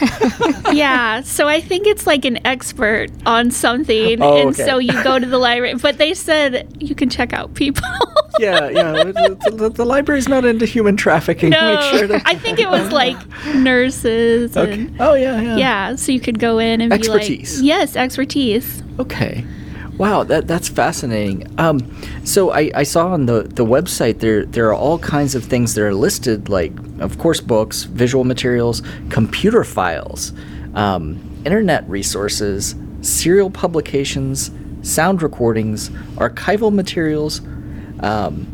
yeah, 0.72 1.20
so 1.22 1.48
I 1.48 1.60
think 1.60 1.86
it's 1.86 2.06
like 2.06 2.24
an 2.24 2.44
expert 2.46 3.08
on 3.26 3.50
something, 3.50 4.20
Oh, 4.22 4.36
and 4.36 4.50
okay. 4.50 4.64
so 4.64 4.78
you 4.78 4.92
go 5.02 5.18
to 5.18 5.26
the 5.26 5.38
library. 5.38 5.74
But 5.74 5.98
they 5.98 6.14
said 6.14 6.66
you 6.80 6.94
can 6.94 7.08
check 7.10 7.32
out 7.32 7.54
people. 7.54 7.84
Yeah, 8.40 8.68
yeah. 8.68 8.92
The, 9.02 9.50
the, 9.50 9.68
the 9.68 9.84
library's 9.84 10.28
not 10.28 10.44
into 10.44 10.64
human 10.64 10.96
trafficking. 10.96 11.50
no, 11.50 11.74
Make 11.74 11.98
sure 11.98 12.06
to. 12.06 12.22
I 12.24 12.36
think 12.36 12.60
it 12.60 12.70
was 12.70 12.92
like 12.92 13.16
nurses 13.56 14.56
Okay. 14.56 14.74
and 14.74 14.96
Oh 15.00 15.14
yeah, 15.14 15.40
yeah. 15.40 15.56
yeah, 15.56 15.96
so 15.96 16.12
you 16.12 16.20
could 16.20 16.38
go 16.38 16.58
in 16.60 16.80
and 16.80 16.92
Expertise. 16.92 17.56
be 17.56 17.62
like, 17.62 17.66
yes, 17.66 17.96
expertise. 17.96 18.80
Okay. 19.00 19.44
Wow, 19.98 20.22
that 20.22 20.46
that's 20.46 20.68
fascinating. 20.68 21.52
Um, 21.58 21.80
so 22.24 22.52
I, 22.52 22.70
I 22.72 22.82
saw 22.84 23.08
on 23.08 23.26
the, 23.26 23.42
the 23.42 23.64
website 23.64 24.20
there 24.20 24.46
there 24.46 24.68
are 24.68 24.74
all 24.74 25.00
kinds 25.00 25.34
of 25.34 25.44
things 25.44 25.74
that 25.74 25.82
are 25.82 25.92
listed, 25.92 26.48
like 26.48 26.72
of 27.00 27.18
course 27.18 27.40
books, 27.40 27.82
visual 27.82 28.22
materials, 28.22 28.80
computer 29.10 29.64
files, 29.64 30.32
um, 30.74 31.18
internet 31.44 31.88
resources, 31.88 32.76
serial 33.00 33.50
publications, 33.50 34.52
sound 34.82 35.20
recordings, 35.20 35.90
archival 36.16 36.72
materials, 36.72 37.40
um, 37.98 38.46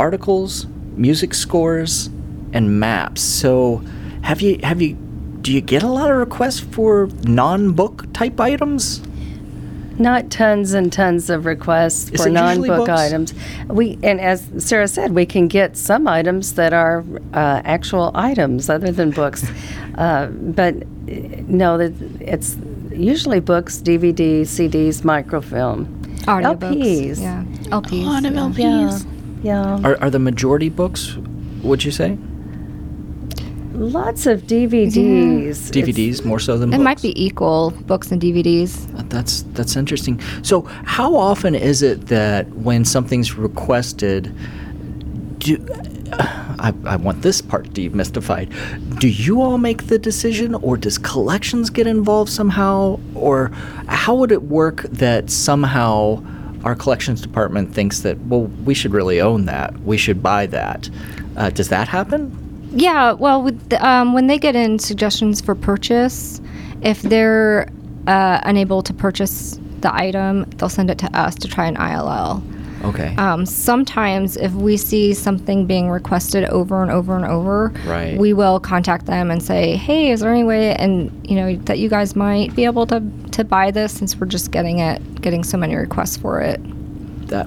articles, 0.00 0.66
music 0.96 1.32
scores, 1.32 2.06
and 2.52 2.80
maps. 2.80 3.22
So 3.22 3.84
have 4.22 4.40
you 4.40 4.58
have 4.64 4.82
you 4.82 4.94
do 5.42 5.52
you 5.52 5.60
get 5.60 5.84
a 5.84 5.88
lot 5.88 6.10
of 6.10 6.16
requests 6.16 6.58
for 6.58 7.08
non-book 7.22 8.12
type 8.12 8.40
items? 8.40 9.00
Not 10.00 10.30
tons 10.30 10.72
and 10.72 10.90
tons 10.90 11.28
of 11.28 11.44
requests 11.44 12.08
Is 12.10 12.22
for 12.22 12.28
it 12.28 12.32
usually 12.32 12.68
non-book 12.68 12.86
books? 12.86 13.00
items. 13.00 13.34
We 13.68 13.98
and 14.02 14.18
as 14.18 14.48
Sarah 14.58 14.88
said, 14.88 15.12
we 15.14 15.26
can 15.26 15.46
get 15.46 15.76
some 15.76 16.08
items 16.08 16.54
that 16.54 16.72
are 16.72 17.04
uh, 17.34 17.60
actual 17.64 18.10
items 18.14 18.70
other 18.70 18.90
than 18.90 19.10
books, 19.10 19.44
uh, 19.98 20.28
but 20.28 20.74
uh, 20.74 20.82
no, 21.46 21.76
that 21.76 21.92
it's 22.20 22.56
usually 22.90 23.40
books, 23.40 23.76
DVDs, 23.78 24.42
CDs, 24.48 25.04
microfilm, 25.04 25.86
Audiobooks. 26.22 26.58
LPs. 26.58 27.20
Yeah. 27.20 27.44
LPs. 27.68 27.92
A 27.92 28.06
lot 28.06 28.24
of 28.24 28.32
yeah. 28.58 28.66
LPs. 28.66 29.06
Yeah, 29.42 29.80
Are, 29.84 29.96
are 30.02 30.10
the 30.10 30.18
majority 30.18 30.68
books, 30.68 31.16
would 31.62 31.84
you 31.84 31.90
say? 31.90 32.18
Lots 33.72 34.26
of 34.26 34.42
DVDs. 34.42 34.96
It's- 35.42 35.70
DVDs 35.70 36.24
more 36.24 36.38
so 36.38 36.58
than 36.58 36.70
It 36.70 36.76
books? 36.76 36.84
might 36.84 37.02
be 37.02 37.24
equal 37.24 37.70
books 37.86 38.10
and 38.12 38.20
DVDs. 38.20 38.86
That's 39.08 39.42
that's 39.54 39.76
interesting. 39.76 40.20
So, 40.42 40.62
how 40.84 41.14
often 41.16 41.54
is 41.54 41.82
it 41.82 42.06
that 42.06 42.48
when 42.56 42.84
something's 42.84 43.36
requested, 43.36 44.32
do 45.38 45.56
I, 46.58 46.74
I 46.84 46.96
want 46.96 47.22
this 47.22 47.40
part 47.40 47.70
demystified. 47.70 48.50
Do 48.98 49.08
you 49.08 49.40
all 49.40 49.58
make 49.58 49.86
the 49.86 49.98
decision, 49.98 50.54
or 50.56 50.76
does 50.76 50.98
collections 50.98 51.70
get 51.70 51.86
involved 51.86 52.30
somehow? 52.30 52.98
Or 53.14 53.50
how 53.86 54.14
would 54.16 54.32
it 54.32 54.42
work 54.42 54.82
that 54.90 55.30
somehow 55.30 56.22
our 56.64 56.74
collections 56.74 57.22
department 57.22 57.72
thinks 57.74 58.00
that, 58.00 58.18
well, 58.26 58.42
we 58.66 58.74
should 58.74 58.92
really 58.92 59.20
own 59.20 59.46
that, 59.46 59.78
we 59.82 59.96
should 59.96 60.22
buy 60.22 60.46
that? 60.46 60.90
Uh, 61.36 61.48
does 61.50 61.68
that 61.70 61.88
happen? 61.88 62.36
Yeah, 62.72 63.12
well, 63.12 63.42
with 63.42 63.72
um, 63.74 64.12
when 64.12 64.26
they 64.26 64.38
get 64.38 64.54
in 64.56 64.78
suggestions 64.78 65.40
for 65.40 65.54
purchase, 65.54 66.40
if 66.82 67.02
they're 67.02 67.68
uh, 68.06 68.40
unable 68.44 68.82
to 68.82 68.94
purchase 68.94 69.58
the 69.80 69.94
item, 69.94 70.44
they'll 70.56 70.68
send 70.68 70.90
it 70.90 70.98
to 70.98 71.18
us 71.18 71.34
to 71.36 71.48
try 71.48 71.66
an 71.66 71.76
ILL. 71.76 72.42
Okay. 72.82 73.14
Um, 73.16 73.44
sometimes, 73.44 74.36
if 74.38 74.52
we 74.52 74.76
see 74.78 75.12
something 75.12 75.66
being 75.66 75.90
requested 75.90 76.44
over 76.44 76.80
and 76.82 76.90
over 76.90 77.14
and 77.14 77.26
over, 77.26 77.72
Right. 77.86 78.16
we 78.16 78.32
will 78.32 78.58
contact 78.58 79.04
them 79.04 79.30
and 79.30 79.42
say, 79.42 79.76
"Hey, 79.76 80.10
is 80.12 80.20
there 80.20 80.32
any 80.32 80.44
way, 80.44 80.74
and 80.76 81.10
you 81.28 81.36
know, 81.36 81.56
that 81.66 81.78
you 81.78 81.90
guys 81.90 82.16
might 82.16 82.54
be 82.56 82.64
able 82.64 82.86
to 82.86 83.02
to 83.32 83.44
buy 83.44 83.70
this 83.70 83.92
since 83.92 84.16
we're 84.18 84.26
just 84.26 84.50
getting 84.50 84.78
it, 84.78 85.20
getting 85.20 85.44
so 85.44 85.58
many 85.58 85.74
requests 85.76 86.16
for 86.16 86.40
it." 86.40 86.60
that, 87.28 87.46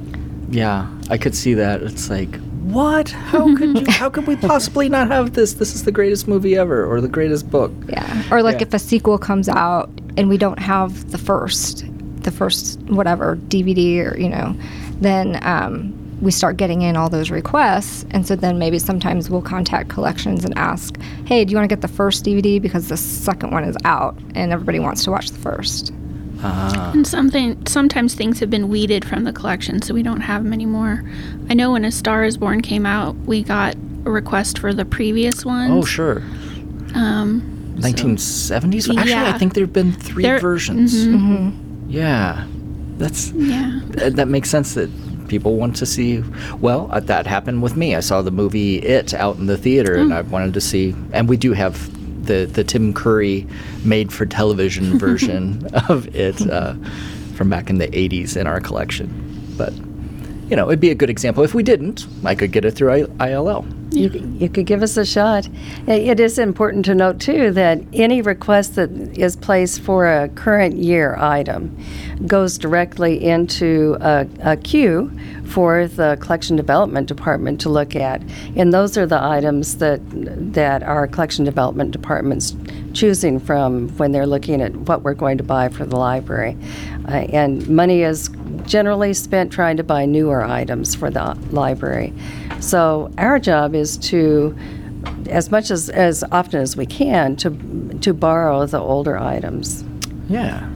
yeah, 0.49 0.87
I 1.09 1.17
could 1.17 1.35
see 1.35 1.55
that. 1.55 1.81
It's 1.81 2.09
like, 2.09 2.39
what? 2.63 3.09
How 3.09 3.55
could 3.55 3.79
you? 3.79 3.85
How 3.91 4.09
could 4.09 4.27
we 4.27 4.35
possibly 4.35 4.89
not 4.89 5.07
have 5.09 5.33
this? 5.33 5.53
This 5.53 5.75
is 5.75 5.83
the 5.83 5.91
greatest 5.91 6.27
movie 6.27 6.55
ever, 6.57 6.85
or 6.85 7.01
the 7.01 7.07
greatest 7.07 7.49
book. 7.51 7.71
Yeah. 7.89 8.23
Or 8.31 8.41
like 8.41 8.57
Yeah. 8.61 8.67
if 8.67 8.73
a 8.73 8.79
sequel 8.79 9.17
comes 9.17 9.49
out 9.49 9.89
and 10.17 10.29
we 10.29 10.37
don't 10.37 10.59
have 10.59 11.11
the 11.11 11.17
first, 11.17 11.85
the 12.23 12.31
first 12.31 12.79
whatever 12.83 13.35
DVD 13.47 13.99
or 14.11 14.17
you 14.17 14.29
know, 14.29 14.55
then 15.01 15.39
um, 15.43 15.93
we 16.21 16.31
start 16.31 16.55
getting 16.57 16.83
in 16.83 16.95
all 16.95 17.09
those 17.09 17.29
requests, 17.29 18.05
and 18.11 18.25
so 18.25 18.35
then 18.35 18.57
maybe 18.59 18.79
sometimes 18.79 19.29
we'll 19.29 19.41
contact 19.41 19.89
collections 19.89 20.45
and 20.45 20.57
ask, 20.57 20.97
hey, 21.25 21.43
do 21.43 21.51
you 21.51 21.57
want 21.57 21.69
to 21.69 21.75
get 21.75 21.81
the 21.81 21.87
first 21.93 22.23
DVD 22.23 22.61
because 22.61 22.87
the 22.87 22.95
second 22.97 23.51
one 23.51 23.63
is 23.65 23.75
out 23.83 24.15
and 24.35 24.53
everybody 24.53 24.79
wants 24.79 25.03
to 25.03 25.11
watch 25.11 25.31
the 25.31 25.39
first. 25.39 25.91
And 26.43 27.07
something 27.07 27.65
sometimes 27.65 28.13
things 28.15 28.39
have 28.39 28.49
been 28.49 28.67
weeded 28.69 29.05
from 29.05 29.23
the 29.23 29.33
collection, 29.33 29.81
so 29.81 29.93
we 29.93 30.03
don't 30.03 30.21
have 30.21 30.43
them 30.43 30.53
anymore. 30.53 31.03
I 31.49 31.53
know 31.53 31.71
when 31.71 31.85
A 31.85 31.91
Star 31.91 32.23
Is 32.23 32.37
Born 32.37 32.61
came 32.61 32.85
out, 32.85 33.15
we 33.25 33.43
got 33.43 33.75
a 34.05 34.09
request 34.11 34.59
for 34.59 34.73
the 34.73 34.85
previous 34.85 35.45
ones. 35.45 35.71
Oh, 35.73 35.85
sure. 35.85 36.21
Um, 36.95 37.75
1970s. 37.77 38.95
Actually, 38.97 39.13
I 39.15 39.37
think 39.37 39.53
there've 39.53 39.71
been 39.73 39.93
3 39.93 40.23
There- 40.23 40.39
versions. 40.39 40.93
Mm-hmm. 41.05 41.89
Yeah, 41.89 42.45
that's 42.97 43.31
yeah. 43.31 43.79
th- 43.97 44.13
that 44.13 44.27
makes 44.27 44.49
sense 44.49 44.73
that 44.73 44.89
people 45.27 45.55
want 45.57 45.75
to 45.77 45.85
see. 45.85 46.23
Well, 46.59 46.89
uh, 46.91 46.99
that 47.01 47.25
happened 47.27 47.61
with 47.61 47.75
me. 47.75 47.95
I 47.95 47.99
saw 48.01 48.21
the 48.21 48.31
movie 48.31 48.77
It 48.77 49.13
out 49.13 49.37
in 49.37 49.45
the 49.47 49.57
theater, 49.57 49.95
and 49.95 50.13
I 50.13 50.21
wanted 50.21 50.53
to 50.55 50.61
see. 50.61 50.95
And 51.13 51.27
we 51.29 51.37
do 51.37 51.53
have 51.53 51.89
the 52.25 52.45
the 52.45 52.63
Tim 52.63 52.93
Curry 52.93 53.47
made 53.83 54.11
for 54.11 54.25
television 54.25 54.97
version 54.99 55.65
of 55.89 56.13
It 56.15 56.41
uh, 56.49 56.75
from 57.35 57.49
back 57.49 57.69
in 57.69 57.77
the 57.77 57.87
80s 57.87 58.37
in 58.37 58.47
our 58.47 58.59
collection. 58.59 59.09
But 59.57 59.73
you 60.49 60.55
know, 60.55 60.67
it'd 60.67 60.79
be 60.79 60.89
a 60.91 60.95
good 60.95 61.09
example. 61.09 61.43
If 61.43 61.53
we 61.53 61.63
didn't, 61.63 62.05
I 62.25 62.35
could 62.35 62.51
get 62.51 62.65
it 62.65 62.71
through 62.71 62.91
I- 63.19 63.29
ILL. 63.29 63.65
You, 63.93 64.09
you 64.39 64.49
could 64.49 64.65
give 64.65 64.81
us 64.81 64.97
a 64.97 65.05
shot. 65.05 65.47
It 65.87 66.19
is 66.19 66.39
important 66.39 66.85
to 66.85 66.95
note, 66.95 67.19
too, 67.19 67.51
that 67.51 67.81
any 67.93 68.21
request 68.21 68.75
that 68.75 68.91
is 69.17 69.35
placed 69.35 69.81
for 69.81 70.07
a 70.07 70.29
current 70.29 70.77
year 70.77 71.15
item 71.17 71.77
goes 72.25 72.57
directly 72.57 73.23
into 73.23 73.97
a, 74.01 74.27
a 74.41 74.57
queue 74.57 75.11
for 75.45 75.87
the 75.87 76.17
collection 76.19 76.55
development 76.55 77.07
department 77.07 77.61
to 77.61 77.69
look 77.69 77.95
at. 77.95 78.23
And 78.55 78.73
those 78.73 78.97
are 78.97 79.05
the 79.05 79.21
items 79.21 79.77
that, 79.77 79.99
that 80.53 80.81
our 80.83 81.07
collection 81.07 81.45
development 81.45 81.91
department's 81.91 82.55
choosing 82.93 83.39
from 83.39 83.89
when 83.97 84.11
they're 84.11 84.27
looking 84.27 84.61
at 84.61 84.75
what 84.75 85.03
we're 85.03 85.13
going 85.13 85.37
to 85.37 85.43
buy 85.43 85.69
for 85.69 85.85
the 85.85 85.97
library. 85.97 86.57
Uh, 87.07 87.25
and 87.31 87.67
money 87.67 88.01
is 88.01 88.29
generally 88.65 89.13
spent 89.13 89.51
trying 89.51 89.77
to 89.77 89.83
buy 89.83 90.05
newer 90.05 90.41
items 90.43 90.95
for 90.95 91.09
the 91.09 91.37
library. 91.51 92.13
So 92.59 93.11
our 93.17 93.39
job 93.39 93.75
is 93.75 93.82
to, 93.97 94.55
as 95.29 95.51
much 95.51 95.71
as 95.71 95.89
as 95.89 96.23
often 96.31 96.61
as 96.61 96.75
we 96.75 96.85
can, 96.85 97.35
to 97.37 97.49
to 98.01 98.13
borrow 98.13 98.65
the 98.65 98.79
older 98.79 99.17
items. 99.17 99.83
Yeah, 100.29 100.67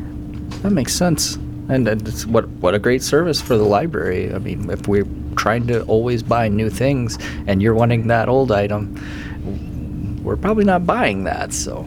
that 0.61 0.71
makes 0.71 0.93
sense. 0.93 1.35
And 1.69 1.87
and 1.87 2.07
it's 2.07 2.25
what 2.25 2.47
what 2.61 2.73
a 2.73 2.79
great 2.79 3.03
service 3.03 3.41
for 3.41 3.57
the 3.57 3.65
library. 3.65 4.33
I 4.33 4.39
mean, 4.39 4.69
if 4.69 4.87
we're 4.87 5.07
trying 5.35 5.67
to 5.67 5.83
always 5.83 6.23
buy 6.23 6.47
new 6.47 6.69
things, 6.69 7.17
and 7.47 7.61
you're 7.61 7.75
wanting 7.75 8.07
that 8.07 8.27
old 8.29 8.51
item, 8.51 8.95
we're 10.23 10.37
probably 10.37 10.65
not 10.65 10.85
buying 10.85 11.23
that. 11.25 11.53
So, 11.53 11.85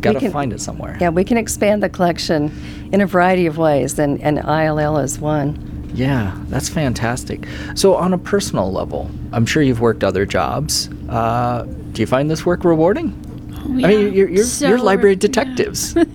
gotta 0.00 0.20
can- 0.20 0.32
find 0.32 0.52
it 0.52 0.60
somewhere. 0.60 0.96
Yeah, 1.00 1.10
we 1.10 1.24
can 1.24 1.36
expand 1.36 1.82
the 1.82 1.88
collection 1.88 2.52
in 2.92 3.00
a 3.00 3.06
variety 3.06 3.46
of 3.46 3.58
ways, 3.58 3.98
and, 3.98 4.20
and 4.20 4.38
ILL 4.38 4.98
is 4.98 5.18
one. 5.18 5.58
Yeah, 5.94 6.36
that's 6.48 6.68
fantastic. 6.68 7.46
So, 7.74 7.94
on 7.94 8.12
a 8.12 8.18
personal 8.18 8.72
level, 8.72 9.10
I'm 9.32 9.46
sure 9.46 9.62
you've 9.62 9.80
worked 9.80 10.02
other 10.02 10.26
jobs. 10.26 10.90
Uh, 11.08 11.62
do 11.92 12.02
you 12.02 12.06
find 12.06 12.28
this 12.30 12.44
work 12.44 12.64
rewarding? 12.64 13.18
I 13.56 13.68
mean, 13.68 13.80
you're, 13.80 14.08
you're, 14.10 14.28
you're 14.28 14.44
So- 14.44 14.74
library 14.74 15.14
yeah. 15.14 15.20
detectives. 15.20 15.96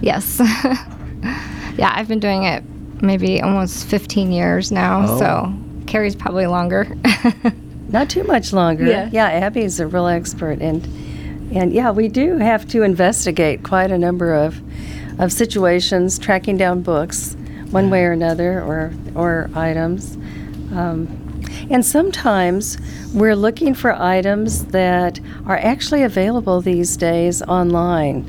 Yes. 0.00 0.38
yeah, 1.76 1.92
I've 1.94 2.08
been 2.08 2.20
doing 2.20 2.44
it 2.44 2.62
maybe 3.02 3.40
almost 3.42 3.86
15 3.86 4.30
years 4.32 4.70
now, 4.72 5.04
Oh. 5.08 5.18
so 5.18 5.54
Carrie's 5.86 6.16
probably 6.16 6.46
longer. 6.46 6.96
Not 7.88 8.10
too 8.10 8.22
much 8.24 8.52
longer. 8.52 8.86
Yeah. 8.86 9.08
yeah 9.12 9.26
Abby's 9.28 9.80
a 9.80 9.86
real 9.86 10.06
expert, 10.06 10.60
and 10.60 10.84
and 11.54 11.72
yeah, 11.72 11.90
we 11.90 12.08
do 12.08 12.36
have 12.36 12.68
to 12.68 12.82
investigate 12.82 13.62
quite 13.64 13.90
a 13.90 13.98
number 13.98 14.34
of 14.34 14.60
of 15.18 15.32
situations, 15.32 16.18
tracking 16.18 16.56
down 16.56 16.82
books, 16.82 17.36
one 17.70 17.90
way 17.90 18.04
or 18.04 18.12
another, 18.12 18.62
or 18.62 18.92
or 19.14 19.50
items. 19.54 20.16
Um, 20.74 21.24
and 21.70 21.84
sometimes 21.84 22.78
we're 23.12 23.36
looking 23.36 23.74
for 23.74 23.92
items 23.94 24.66
that 24.66 25.20
are 25.46 25.56
actually 25.58 26.02
available 26.02 26.60
these 26.60 26.96
days 26.96 27.42
online. 27.42 28.26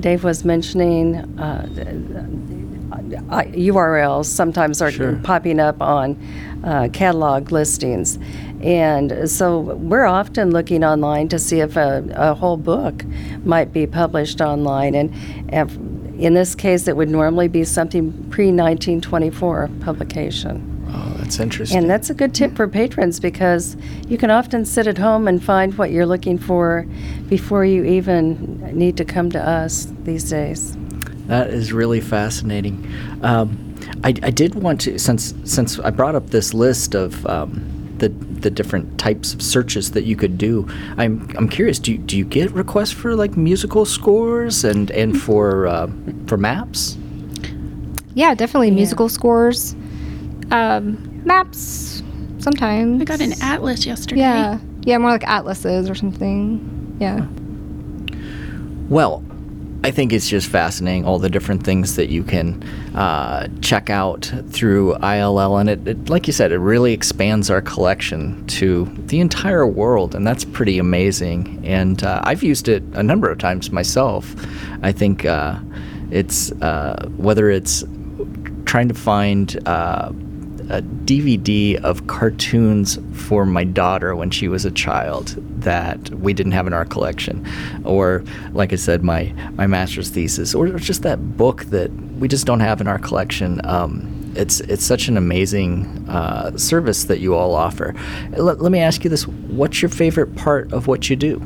Dave 0.00 0.24
was 0.24 0.44
mentioning 0.44 1.16
uh, 1.38 1.66
uh, 3.30 3.42
URLs 3.44 4.26
sometimes 4.26 4.80
are 4.82 4.90
Sure. 4.90 5.16
popping 5.22 5.60
up 5.60 5.80
on 5.80 6.16
uh, 6.64 6.88
catalog 6.92 7.52
listings. 7.52 8.18
And 8.62 9.28
so 9.30 9.60
we're 9.60 10.04
often 10.04 10.50
looking 10.50 10.84
online 10.84 11.28
to 11.28 11.38
see 11.38 11.60
if 11.60 11.76
a, 11.76 12.04
a 12.14 12.34
whole 12.34 12.56
book 12.56 13.04
might 13.44 13.72
be 13.72 13.86
published 13.86 14.40
online. 14.40 14.94
And 14.94 15.12
if, 15.52 15.76
in 16.20 16.34
this 16.34 16.54
case, 16.54 16.86
it 16.86 16.96
would 16.96 17.08
normally 17.08 17.48
be 17.48 17.64
something 17.64 18.12
pre 18.30 18.46
1924 18.46 19.70
publication. 19.80 20.86
oh, 20.92 21.14
that's 21.18 21.40
interesting. 21.40 21.78
And 21.78 21.88
that's 21.88 22.10
a 22.10 22.14
good 22.14 22.34
tip 22.34 22.54
for 22.54 22.68
patrons 22.68 23.18
because 23.18 23.76
you 24.06 24.18
can 24.18 24.30
often 24.30 24.64
sit 24.64 24.86
at 24.86 24.98
home 24.98 25.26
and 25.26 25.42
find 25.42 25.76
what 25.78 25.90
you're 25.90 26.06
looking 26.06 26.36
for 26.36 26.86
before 27.28 27.64
you 27.64 27.84
even 27.84 28.58
need 28.76 28.96
to 28.98 29.04
come 29.04 29.30
to 29.30 29.40
us 29.40 29.88
these 30.02 30.28
days. 30.28 30.76
That 31.26 31.48
is 31.48 31.72
really 31.72 32.00
fascinating. 32.00 32.86
Um, 33.22 33.74
I, 34.04 34.08
I 34.22 34.30
did 34.30 34.56
want 34.56 34.82
to, 34.82 34.98
since 34.98 35.34
since 35.44 35.78
I 35.78 35.90
brought 35.90 36.14
up 36.14 36.30
this 36.30 36.52
list 36.52 36.94
of 36.94 37.24
um, 37.26 37.69
the 38.00 38.08
the 38.08 38.50
different 38.50 38.98
types 38.98 39.32
of 39.32 39.40
searches 39.40 39.92
that 39.92 40.04
you 40.04 40.16
could 40.16 40.36
do. 40.36 40.68
I'm 40.98 41.30
I'm 41.38 41.48
curious. 41.48 41.78
Do 41.78 41.92
you, 41.92 41.98
do 41.98 42.18
you 42.18 42.24
get 42.24 42.50
requests 42.50 42.92
for 42.92 43.14
like 43.14 43.36
musical 43.36 43.86
scores 43.86 44.64
and 44.64 44.90
and 44.90 45.20
for 45.20 45.66
uh, 45.66 45.88
for 46.26 46.36
maps? 46.36 46.96
yeah, 48.14 48.34
definitely 48.34 48.70
musical 48.70 49.08
scores, 49.08 49.74
um, 50.50 51.22
maps, 51.24 52.02
sometimes. 52.38 53.00
I 53.00 53.04
got 53.04 53.20
an 53.20 53.34
atlas 53.40 53.86
yesterday. 53.86 54.20
Yeah, 54.20 54.58
yeah, 54.82 54.98
more 54.98 55.10
like 55.10 55.24
atlases 55.24 55.88
or 55.88 55.94
something. 55.94 56.96
Yeah. 57.00 57.26
Well, 58.88 59.24
I 59.82 59.90
think 59.90 60.12
it's 60.12 60.28
just 60.28 60.48
fascinating 60.48 61.06
all 61.06 61.18
the 61.18 61.30
different 61.30 61.64
things 61.64 61.96
that 61.96 62.10
you 62.10 62.22
can 62.22 62.62
uh, 62.94 63.48
check 63.62 63.88
out 63.88 64.30
through 64.50 64.94
ILL, 64.96 65.56
and 65.56 65.70
it, 65.70 65.88
it, 65.88 66.10
like 66.10 66.26
you 66.26 66.34
said, 66.34 66.52
it 66.52 66.58
really 66.58 66.92
expands 66.92 67.50
our 67.50 67.62
collection 67.62 68.46
to 68.48 68.84
the 69.06 69.20
entire 69.20 69.66
world, 69.66 70.14
and 70.14 70.26
that's 70.26 70.44
pretty 70.44 70.78
amazing. 70.78 71.62
And 71.64 72.02
uh, 72.04 72.20
I've 72.24 72.42
used 72.42 72.68
it 72.68 72.82
a 72.92 73.02
number 73.02 73.30
of 73.30 73.38
times 73.38 73.70
myself. 73.70 74.34
I 74.82 74.92
think 74.92 75.24
uh, 75.24 75.58
it's 76.10 76.52
uh, 76.60 77.08
whether 77.16 77.48
it's 77.48 77.82
trying 78.66 78.88
to 78.88 78.94
find 78.94 79.58
uh, 79.66 80.12
a 80.70 80.82
DVD 80.82 81.76
of 81.82 82.06
cartoons 82.06 82.98
for 83.12 83.44
my 83.44 83.64
daughter 83.64 84.14
when 84.14 84.30
she 84.30 84.48
was 84.48 84.64
a 84.64 84.70
child 84.70 85.34
that 85.62 86.10
we 86.10 86.32
didn't 86.32 86.52
have 86.52 86.66
in 86.66 86.72
our 86.72 86.84
collection, 86.84 87.46
or 87.84 88.24
like 88.52 88.72
I 88.72 88.76
said, 88.76 89.02
my 89.02 89.34
my 89.54 89.66
master's 89.66 90.08
thesis, 90.08 90.54
or 90.54 90.68
just 90.78 91.02
that 91.02 91.36
book 91.36 91.64
that 91.66 91.90
we 92.18 92.28
just 92.28 92.46
don't 92.46 92.60
have 92.60 92.80
in 92.80 92.86
our 92.86 92.98
collection. 92.98 93.60
Um, 93.64 94.32
it's 94.36 94.60
it's 94.60 94.84
such 94.84 95.08
an 95.08 95.16
amazing 95.16 96.08
uh, 96.08 96.56
service 96.56 97.04
that 97.04 97.18
you 97.18 97.34
all 97.34 97.54
offer. 97.54 97.94
Let, 98.30 98.60
let 98.60 98.72
me 98.72 98.78
ask 98.78 99.02
you 99.04 99.10
this: 99.10 99.26
What's 99.26 99.82
your 99.82 99.88
favorite 99.88 100.36
part 100.36 100.72
of 100.72 100.86
what 100.86 101.10
you 101.10 101.16
do? 101.16 101.42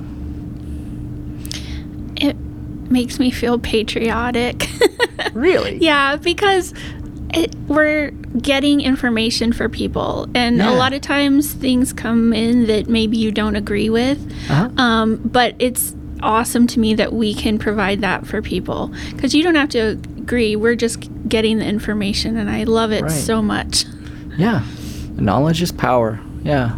It 2.16 2.37
makes 2.90 3.18
me 3.18 3.30
feel 3.30 3.58
patriotic. 3.58 4.68
Really? 5.32 5.78
yeah, 5.78 6.16
because 6.16 6.74
it, 7.37 7.55
we're 7.68 8.11
getting 8.40 8.81
information 8.81 9.53
for 9.53 9.68
people, 9.68 10.29
and 10.35 10.59
Yeah. 10.59 10.70
a 10.70 10.75
lot 10.75 10.92
of 10.92 11.01
times 11.01 11.53
things 11.53 11.92
come 11.92 12.33
in 12.33 12.66
that 12.66 12.88
maybe 12.88 13.16
you 13.16 13.31
don't 13.33 13.57
agree 13.57 13.90
with. 13.90 14.18
Uh-huh. 14.51 14.68
Um, 14.77 15.16
but 15.25 15.55
it's 15.59 15.94
awesome 16.23 16.66
to 16.68 16.81
me 16.81 16.94
that 16.94 17.12
we 17.12 17.35
can 17.35 17.59
provide 17.59 18.01
that 18.01 18.27
for 18.27 18.40
people 18.40 18.90
because 19.12 19.35
you 19.35 19.42
don't 19.42 19.57
have 19.57 19.68
to 19.70 19.99
agree. 20.18 20.57
We're 20.57 20.75
just 20.77 21.09
getting 21.29 21.59
the 21.59 21.66
information, 21.66 22.37
and 22.37 22.49
I 22.51 22.64
love 22.64 22.92
it 22.92 23.03
Right. 23.03 23.11
so 23.11 23.42
much. 23.42 23.85
Yeah. 24.38 24.62
Knowledge 25.16 25.62
is 25.62 25.70
power. 25.73 26.18
Yeah. 26.42 26.70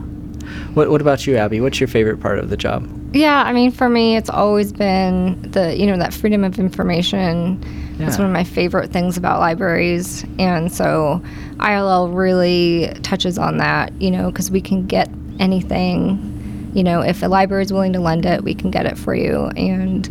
What 0.75 0.91
What 0.91 1.01
about 1.01 1.27
you, 1.27 1.37
Abby? 1.37 1.61
What's 1.61 1.81
your 1.81 1.89
favorite 1.89 2.21
part 2.21 2.39
of 2.39 2.51
the 2.51 2.57
job? 2.57 2.87
Yeah, 3.15 3.43
I 3.47 3.53
mean, 3.53 3.71
for 3.71 3.89
me, 3.89 4.17
it's 4.17 4.29
always 4.29 4.73
been 4.73 5.41
the 5.53 5.75
you 5.77 5.87
know 5.87 5.97
that 5.97 6.13
freedom 6.13 6.45
of 6.45 6.59
information. 6.59 7.59
It's 7.99 8.19
one 8.19 8.27
of 8.27 8.33
my 8.33 8.45
favorite 8.45 8.91
things 8.91 9.17
about 9.17 9.41
libraries, 9.41 10.25
and 10.39 10.71
so 10.73 11.23
ILL 11.61 12.09
really 12.09 12.93
touches 13.03 13.39
on 13.39 13.57
that. 13.59 13.93
You 14.01 14.11
know, 14.11 14.31
because 14.31 14.51
we 14.51 14.61
can 14.61 14.87
get 14.87 15.09
anything. 15.39 16.71
You 16.75 16.85
know, 16.85 17.01
if 17.01 17.23
a 17.23 17.27
library 17.27 17.65
is 17.65 17.73
willing 17.73 17.95
to 17.95 18.01
lend 18.01 18.27
it, 18.27 18.45
we 18.45 18.55
can 18.55 18.71
get 18.71 18.85
it 18.85 18.99
for 18.99 19.15
you, 19.15 19.47
and 19.57 20.05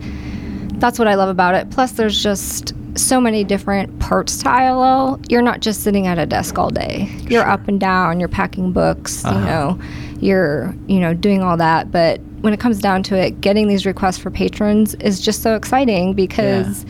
that's 0.80 0.98
what 0.98 1.08
I 1.08 1.16
love 1.16 1.30
about 1.30 1.54
it. 1.56 1.70
Plus, 1.70 1.94
there's 1.94 2.22
just 2.22 2.74
so 2.98 3.20
many 3.20 3.44
different 3.44 4.00
parts 4.00 4.38
to 4.38 4.50
ILL. 4.50 5.20
You're 5.30 5.42
not 5.42 5.60
just 5.60 5.84
sitting 5.84 6.08
at 6.08 6.18
a 6.18 6.26
desk 6.26 6.58
all 6.58 6.70
day. 6.70 7.10
You're 7.30 7.48
up 7.48 7.68
and 7.68 7.80
down. 7.80 8.20
You're 8.20 8.30
packing 8.30 8.72
books. 8.72 9.24
You 9.24 9.30
uh-huh. 9.30 9.46
know, 9.46 9.80
you're 10.20 10.74
you 10.88 11.00
know 11.00 11.14
doing 11.14 11.44
all 11.44 11.58
that. 11.58 11.92
But 11.92 12.20
when 12.42 12.54
it 12.54 12.60
comes 12.60 12.80
down 12.80 13.04
to 13.04 13.16
it, 13.16 13.42
getting 13.42 13.68
these 13.68 13.86
requests 13.86 14.18
for 14.18 14.32
patrons 14.32 14.96
is 14.96 15.20
just 15.20 15.42
so 15.42 15.56
exciting 15.56 16.14
because 16.14 16.86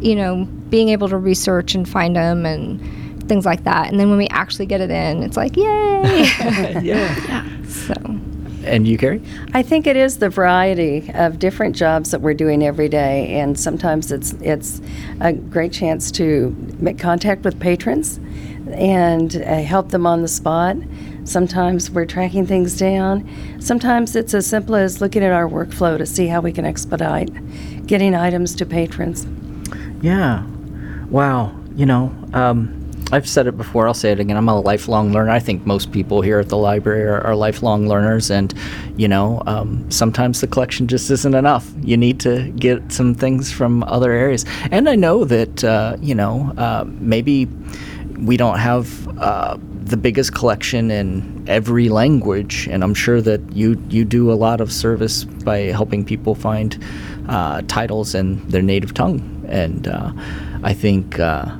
you 0.00 0.14
know 0.14 0.44
being 0.70 0.88
able 0.90 1.08
to 1.08 1.16
research 1.16 1.74
and 1.74 1.88
find 1.88 2.16
them 2.16 2.46
and 2.46 2.80
things 3.28 3.44
like 3.44 3.64
that. 3.64 3.90
And 3.90 4.00
then 4.00 4.08
when 4.08 4.18
we 4.18 4.28
actually 4.28 4.66
get 4.66 4.80
it 4.80 4.90
in, 4.90 5.22
it's 5.22 5.36
like 5.36 5.56
yay. 5.56 5.62
yeah. 6.82 7.62
so. 7.66 7.94
And 8.64 8.86
you, 8.86 8.98
Carrie? 8.98 9.22
I 9.54 9.62
think 9.62 9.86
it 9.86 9.96
is 9.96 10.18
the 10.18 10.28
variety 10.28 11.10
of 11.14 11.38
different 11.38 11.74
jobs 11.74 12.10
that 12.10 12.20
we're 12.20 12.34
doing 12.34 12.62
every 12.62 12.88
day, 12.88 13.38
and 13.38 13.58
sometimes 13.58 14.12
it's 14.12 14.32
it's 14.40 14.80
a 15.20 15.32
great 15.32 15.72
chance 15.72 16.10
to 16.12 16.54
make 16.78 16.98
contact 16.98 17.44
with 17.44 17.58
patrons 17.60 18.18
and 18.72 19.36
uh, 19.36 19.62
help 19.62 19.90
them 19.90 20.06
on 20.06 20.22
the 20.22 20.28
spot. 20.28 20.76
Sometimes 21.24 21.90
we're 21.90 22.06
tracking 22.06 22.46
things 22.46 22.76
down. 22.76 23.28
Sometimes 23.60 24.16
it's 24.16 24.34
as 24.34 24.46
simple 24.46 24.74
as 24.74 25.00
looking 25.00 25.22
at 25.22 25.32
our 25.32 25.48
workflow 25.48 25.96
to 25.96 26.06
see 26.06 26.26
how 26.26 26.40
we 26.40 26.52
can 26.52 26.64
expedite 26.64 27.30
getting 27.86 28.14
items 28.14 28.54
to 28.56 28.66
patrons. 28.66 29.26
Yeah. 30.00 30.44
Wow. 31.10 31.54
You 31.74 31.86
know, 31.86 32.14
um, 32.32 32.78
I've 33.10 33.28
said 33.28 33.46
it 33.46 33.56
before. 33.56 33.86
I'll 33.86 33.94
say 33.94 34.12
it 34.12 34.20
again. 34.20 34.36
I'm 34.36 34.48
a 34.48 34.60
lifelong 34.60 35.12
learner. 35.12 35.30
I 35.30 35.38
think 35.38 35.64
most 35.64 35.92
people 35.92 36.20
here 36.20 36.38
at 36.38 36.50
the 36.50 36.58
library 36.58 37.04
are, 37.04 37.20
are 37.22 37.34
lifelong 37.34 37.88
learners, 37.88 38.30
and 38.30 38.52
you 38.96 39.08
know, 39.08 39.42
um, 39.46 39.90
sometimes 39.90 40.40
the 40.40 40.46
collection 40.46 40.88
just 40.88 41.10
isn't 41.10 41.34
enough. 41.34 41.72
You 41.80 41.96
need 41.96 42.20
to 42.20 42.50
get 42.50 42.92
some 42.92 43.14
things 43.14 43.50
from 43.50 43.82
other 43.84 44.12
areas. 44.12 44.44
And 44.70 44.88
I 44.88 44.94
know 44.94 45.24
that 45.24 45.64
uh, 45.64 45.96
you 46.00 46.14
know 46.14 46.52
uh, 46.58 46.84
maybe 46.86 47.46
we 48.18 48.36
don't 48.36 48.58
have 48.58 49.08
uh, 49.18 49.56
the 49.84 49.96
biggest 49.96 50.34
collection 50.34 50.90
in 50.90 51.44
every 51.48 51.88
language, 51.88 52.68
and 52.70 52.84
I'm 52.84 52.94
sure 52.94 53.22
that 53.22 53.40
you 53.52 53.82
you 53.88 54.04
do 54.04 54.30
a 54.30 54.34
lot 54.34 54.60
of 54.60 54.70
service 54.70 55.24
by 55.24 55.58
helping 55.60 56.04
people 56.04 56.34
find 56.34 56.76
uh, 57.28 57.62
titles 57.68 58.14
in 58.14 58.46
their 58.48 58.62
native 58.62 58.92
tongue. 58.92 59.37
And 59.48 59.88
uh, 59.88 60.12
I 60.62 60.74
think 60.74 61.18
uh, 61.18 61.56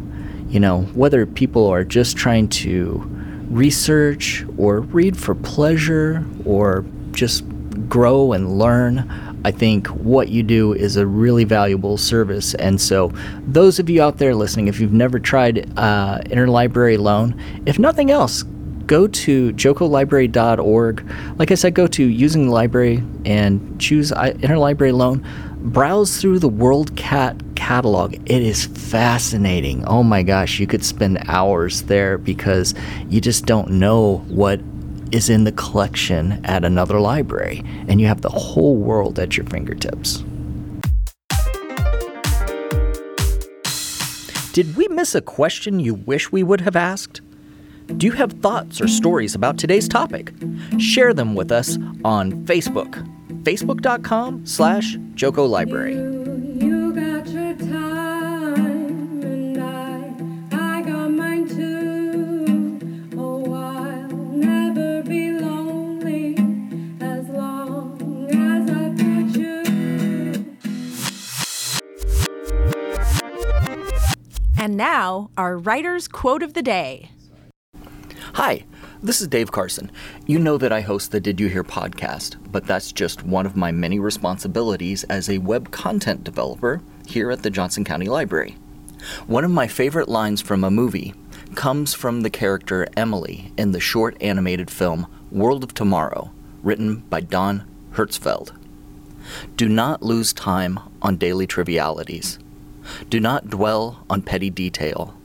you 0.49 0.61
know 0.61 0.83
whether 0.95 1.27
people 1.27 1.67
are 1.67 1.85
just 1.85 2.17
trying 2.17 2.49
to 2.49 3.05
research 3.51 4.45
or 4.57 4.81
read 4.81 5.17
for 5.17 5.35
pleasure 5.35 6.25
or 6.45 6.85
just 7.13 7.45
grow 7.89 8.33
and 8.33 8.59
learn. 8.59 9.11
I 9.45 9.51
think 9.53 9.87
what 9.89 10.29
you 10.29 10.43
do 10.43 10.73
is 10.73 10.97
a 10.97 11.07
really 11.07 11.45
valuable 11.45 11.97
service. 11.97 12.55
And 12.55 12.81
so, 12.81 13.13
those 13.47 13.79
of 13.79 13.89
you 13.89 14.03
out 14.03 14.19
there 14.19 14.35
listening, 14.35 14.69
if 14.69 14.81
you've 14.81 14.93
never 14.93 15.19
tried 15.19 15.71
uh, 15.79 16.19
interlibrary 16.27 16.99
loan, 16.99 17.41
if 17.65 17.79
nothing 17.79 18.11
else, 18.11 18.43
go 18.89 19.07
to 19.07 19.53
jocolibrary.org. 19.53 21.13
Like 21.37 21.53
I 21.53 21.55
said, 21.55 21.75
go 21.75 21.87
to 21.87 22.05
using 22.05 22.47
the 22.47 22.53
library 22.53 23.05
and 23.25 23.81
choose 23.81 24.11
interlibrary 24.11 24.93
loan. 24.93 25.25
Browse 25.61 26.21
through 26.21 26.39
the 26.39 26.49
WorldCat 26.49 27.57
catalog. 27.57 28.15
It 28.15 28.43
is 28.43 28.67
fascinating. 28.67 29.85
Oh 29.87 30.05
my 30.05 30.23
gosh, 30.23 30.61
you 30.61 30.69
could 30.69 30.85
spend 30.85 31.19
hours 31.27 31.83
there 31.83 32.17
because 32.17 32.75
you 33.09 33.21
just 33.21 33.45
don't 33.45 33.71
know 33.71 34.19
what 34.29 34.61
is 35.11 35.29
in 35.29 35.43
the 35.43 35.53
collection 35.53 36.45
at 36.45 36.65
another 36.65 37.01
library, 37.01 37.65
and 37.89 38.01
you 38.01 38.07
have 38.07 38.21
the 38.21 38.29
whole 38.29 38.77
world 38.77 39.19
at 39.19 39.37
your 39.37 39.47
fingertips. 39.47 40.23
Did 44.53 44.77
we 44.77 44.87
miss 44.89 45.15
a 45.15 45.21
question 45.21 45.81
you 45.81 45.95
wish 45.95 46.31
we 46.31 46.43
would 46.45 46.61
have 46.61 46.77
asked? 46.77 47.21
Do 47.97 48.07
you 48.07 48.13
have 48.13 48.33
thoughts 48.33 48.81
or 48.81 48.87
stories 48.87 49.35
about 49.35 49.59
today's 49.59 49.89
topic? 49.89 50.33
Share 50.79 51.13
them 51.13 51.35
with 51.35 51.51
us 51.51 51.79
on 52.05 52.33
Facebook. 52.45 53.05
Facebook.com 53.49 54.45
slash 54.45 54.97
JoCo 55.15 55.49
Library. 55.49 55.95
You 55.95 56.93
got 56.93 57.27
your 57.29 57.55
time, 57.55 59.23
and 59.23 59.59
I, 59.59 60.13
I 60.53 60.83
got 60.83 61.11
mine 61.11 61.49
too. 61.49 62.79
Oh, 63.17 63.51
I'll 63.55 64.09
never 64.11 65.03
be 65.03 65.31
lonely 65.31 66.35
as 67.01 67.27
long 67.31 68.29
as 68.31 68.71
I've 68.71 68.99
got 68.99 69.35
you. 69.35 69.63
And 74.59 74.77
now, 74.77 75.31
our 75.39 75.57
writer's 75.57 76.07
quote 76.07 76.43
of 76.43 76.53
the 76.53 76.63
day. 76.63 77.13
Hi, 78.35 78.67
this 79.03 79.21
is 79.21 79.29
Dave 79.29 79.53
Carson. 79.53 79.91
You 80.27 80.39
know 80.39 80.59
that 80.59 80.73
I 80.73 80.81
host 80.81 81.13
the 81.13 81.21
Did 81.21 81.39
You 81.39 81.49
Hear 81.49 81.63
podcast, 81.63 82.37
but 82.51 82.67
that's 82.67 82.91
just 82.91 83.23
one 83.25 83.47
of 83.47 83.57
my 83.57 83.71
many 83.71 83.99
responsibilities 84.01 85.05
as 85.05 85.31
a 85.31 85.39
web 85.39 85.71
content 85.71 86.25
developer 86.25 86.81
here 87.07 87.31
at 87.31 87.43
the 87.43 87.51
Johnson 87.51 87.85
County 87.85 88.07
Library. 88.07 88.57
One 89.27 89.45
of 89.45 89.51
my 89.53 89.69
favorite 89.69 90.09
lines 90.09 90.41
from 90.43 90.65
a 90.65 90.71
movie 90.71 91.15
comes 91.55 91.95
from 91.95 92.23
the 92.23 92.31
character 92.31 92.89
Emily 92.97 93.53
in 93.57 93.73
the 93.73 93.81
short 93.81 94.17
animated 94.21 94.71
film 94.71 95.07
World 95.31 95.63
of 95.63 95.75
Tomorrow, 95.75 96.33
written 96.63 96.97
by 97.09 97.21
Don 97.21 97.65
Hertzfeldt. 97.93 98.51
Do 99.57 99.69
not 99.69 100.03
lose 100.03 100.33
time 100.33 100.81
on 101.03 101.17
daily 101.17 101.47
trivialities. 101.47 102.39
Do 103.09 103.21
not 103.21 103.49
dwell 103.49 104.05
on 104.11 104.23
petty 104.23 104.51
detail. 104.51 105.18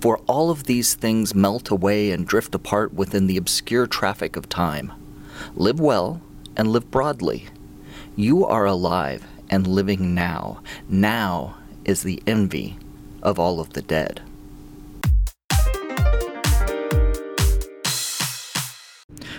For 0.00 0.18
all 0.26 0.50
of 0.50 0.64
these 0.64 0.94
things 0.94 1.34
melt 1.34 1.70
away 1.70 2.10
and 2.10 2.26
drift 2.26 2.54
apart 2.54 2.94
within 2.94 3.26
the 3.26 3.36
obscure 3.36 3.86
traffic 3.86 4.36
of 4.36 4.48
time. 4.48 4.92
Live 5.54 5.80
well 5.80 6.20
and 6.56 6.68
live 6.68 6.90
broadly. 6.90 7.46
You 8.16 8.44
are 8.44 8.66
alive 8.66 9.24
and 9.50 9.66
living 9.66 10.14
now. 10.14 10.60
Now 10.88 11.56
is 11.84 12.02
the 12.02 12.22
envy 12.26 12.76
of 13.22 13.38
all 13.38 13.60
of 13.60 13.72
the 13.72 13.82
dead. 13.82 14.20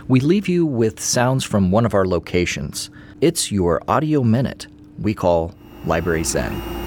We 0.07 0.19
leave 0.19 0.47
you 0.47 0.65
with 0.65 0.99
sounds 0.99 1.43
from 1.43 1.69
one 1.69 1.85
of 1.85 1.93
our 1.93 2.07
locations. 2.07 2.89
It's 3.21 3.51
your 3.51 3.83
audio 3.87 4.23
minute 4.23 4.65
we 4.97 5.13
call 5.13 5.53
Library 5.85 6.23
Zen. 6.23 6.78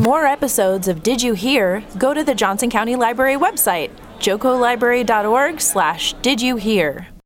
More 0.00 0.24
episodes 0.24 0.88
of 0.88 1.02
Did 1.02 1.22
You 1.22 1.34
Hear, 1.34 1.84
go 1.98 2.14
to 2.14 2.24
the 2.24 2.34
Johnson 2.34 2.70
County 2.70 2.96
Library 2.96 3.36
website, 3.36 3.90
jocolibrary.org 4.18 5.60
slash 5.60 6.14
did 6.14 6.40
you 6.40 6.56
hear. 6.56 7.09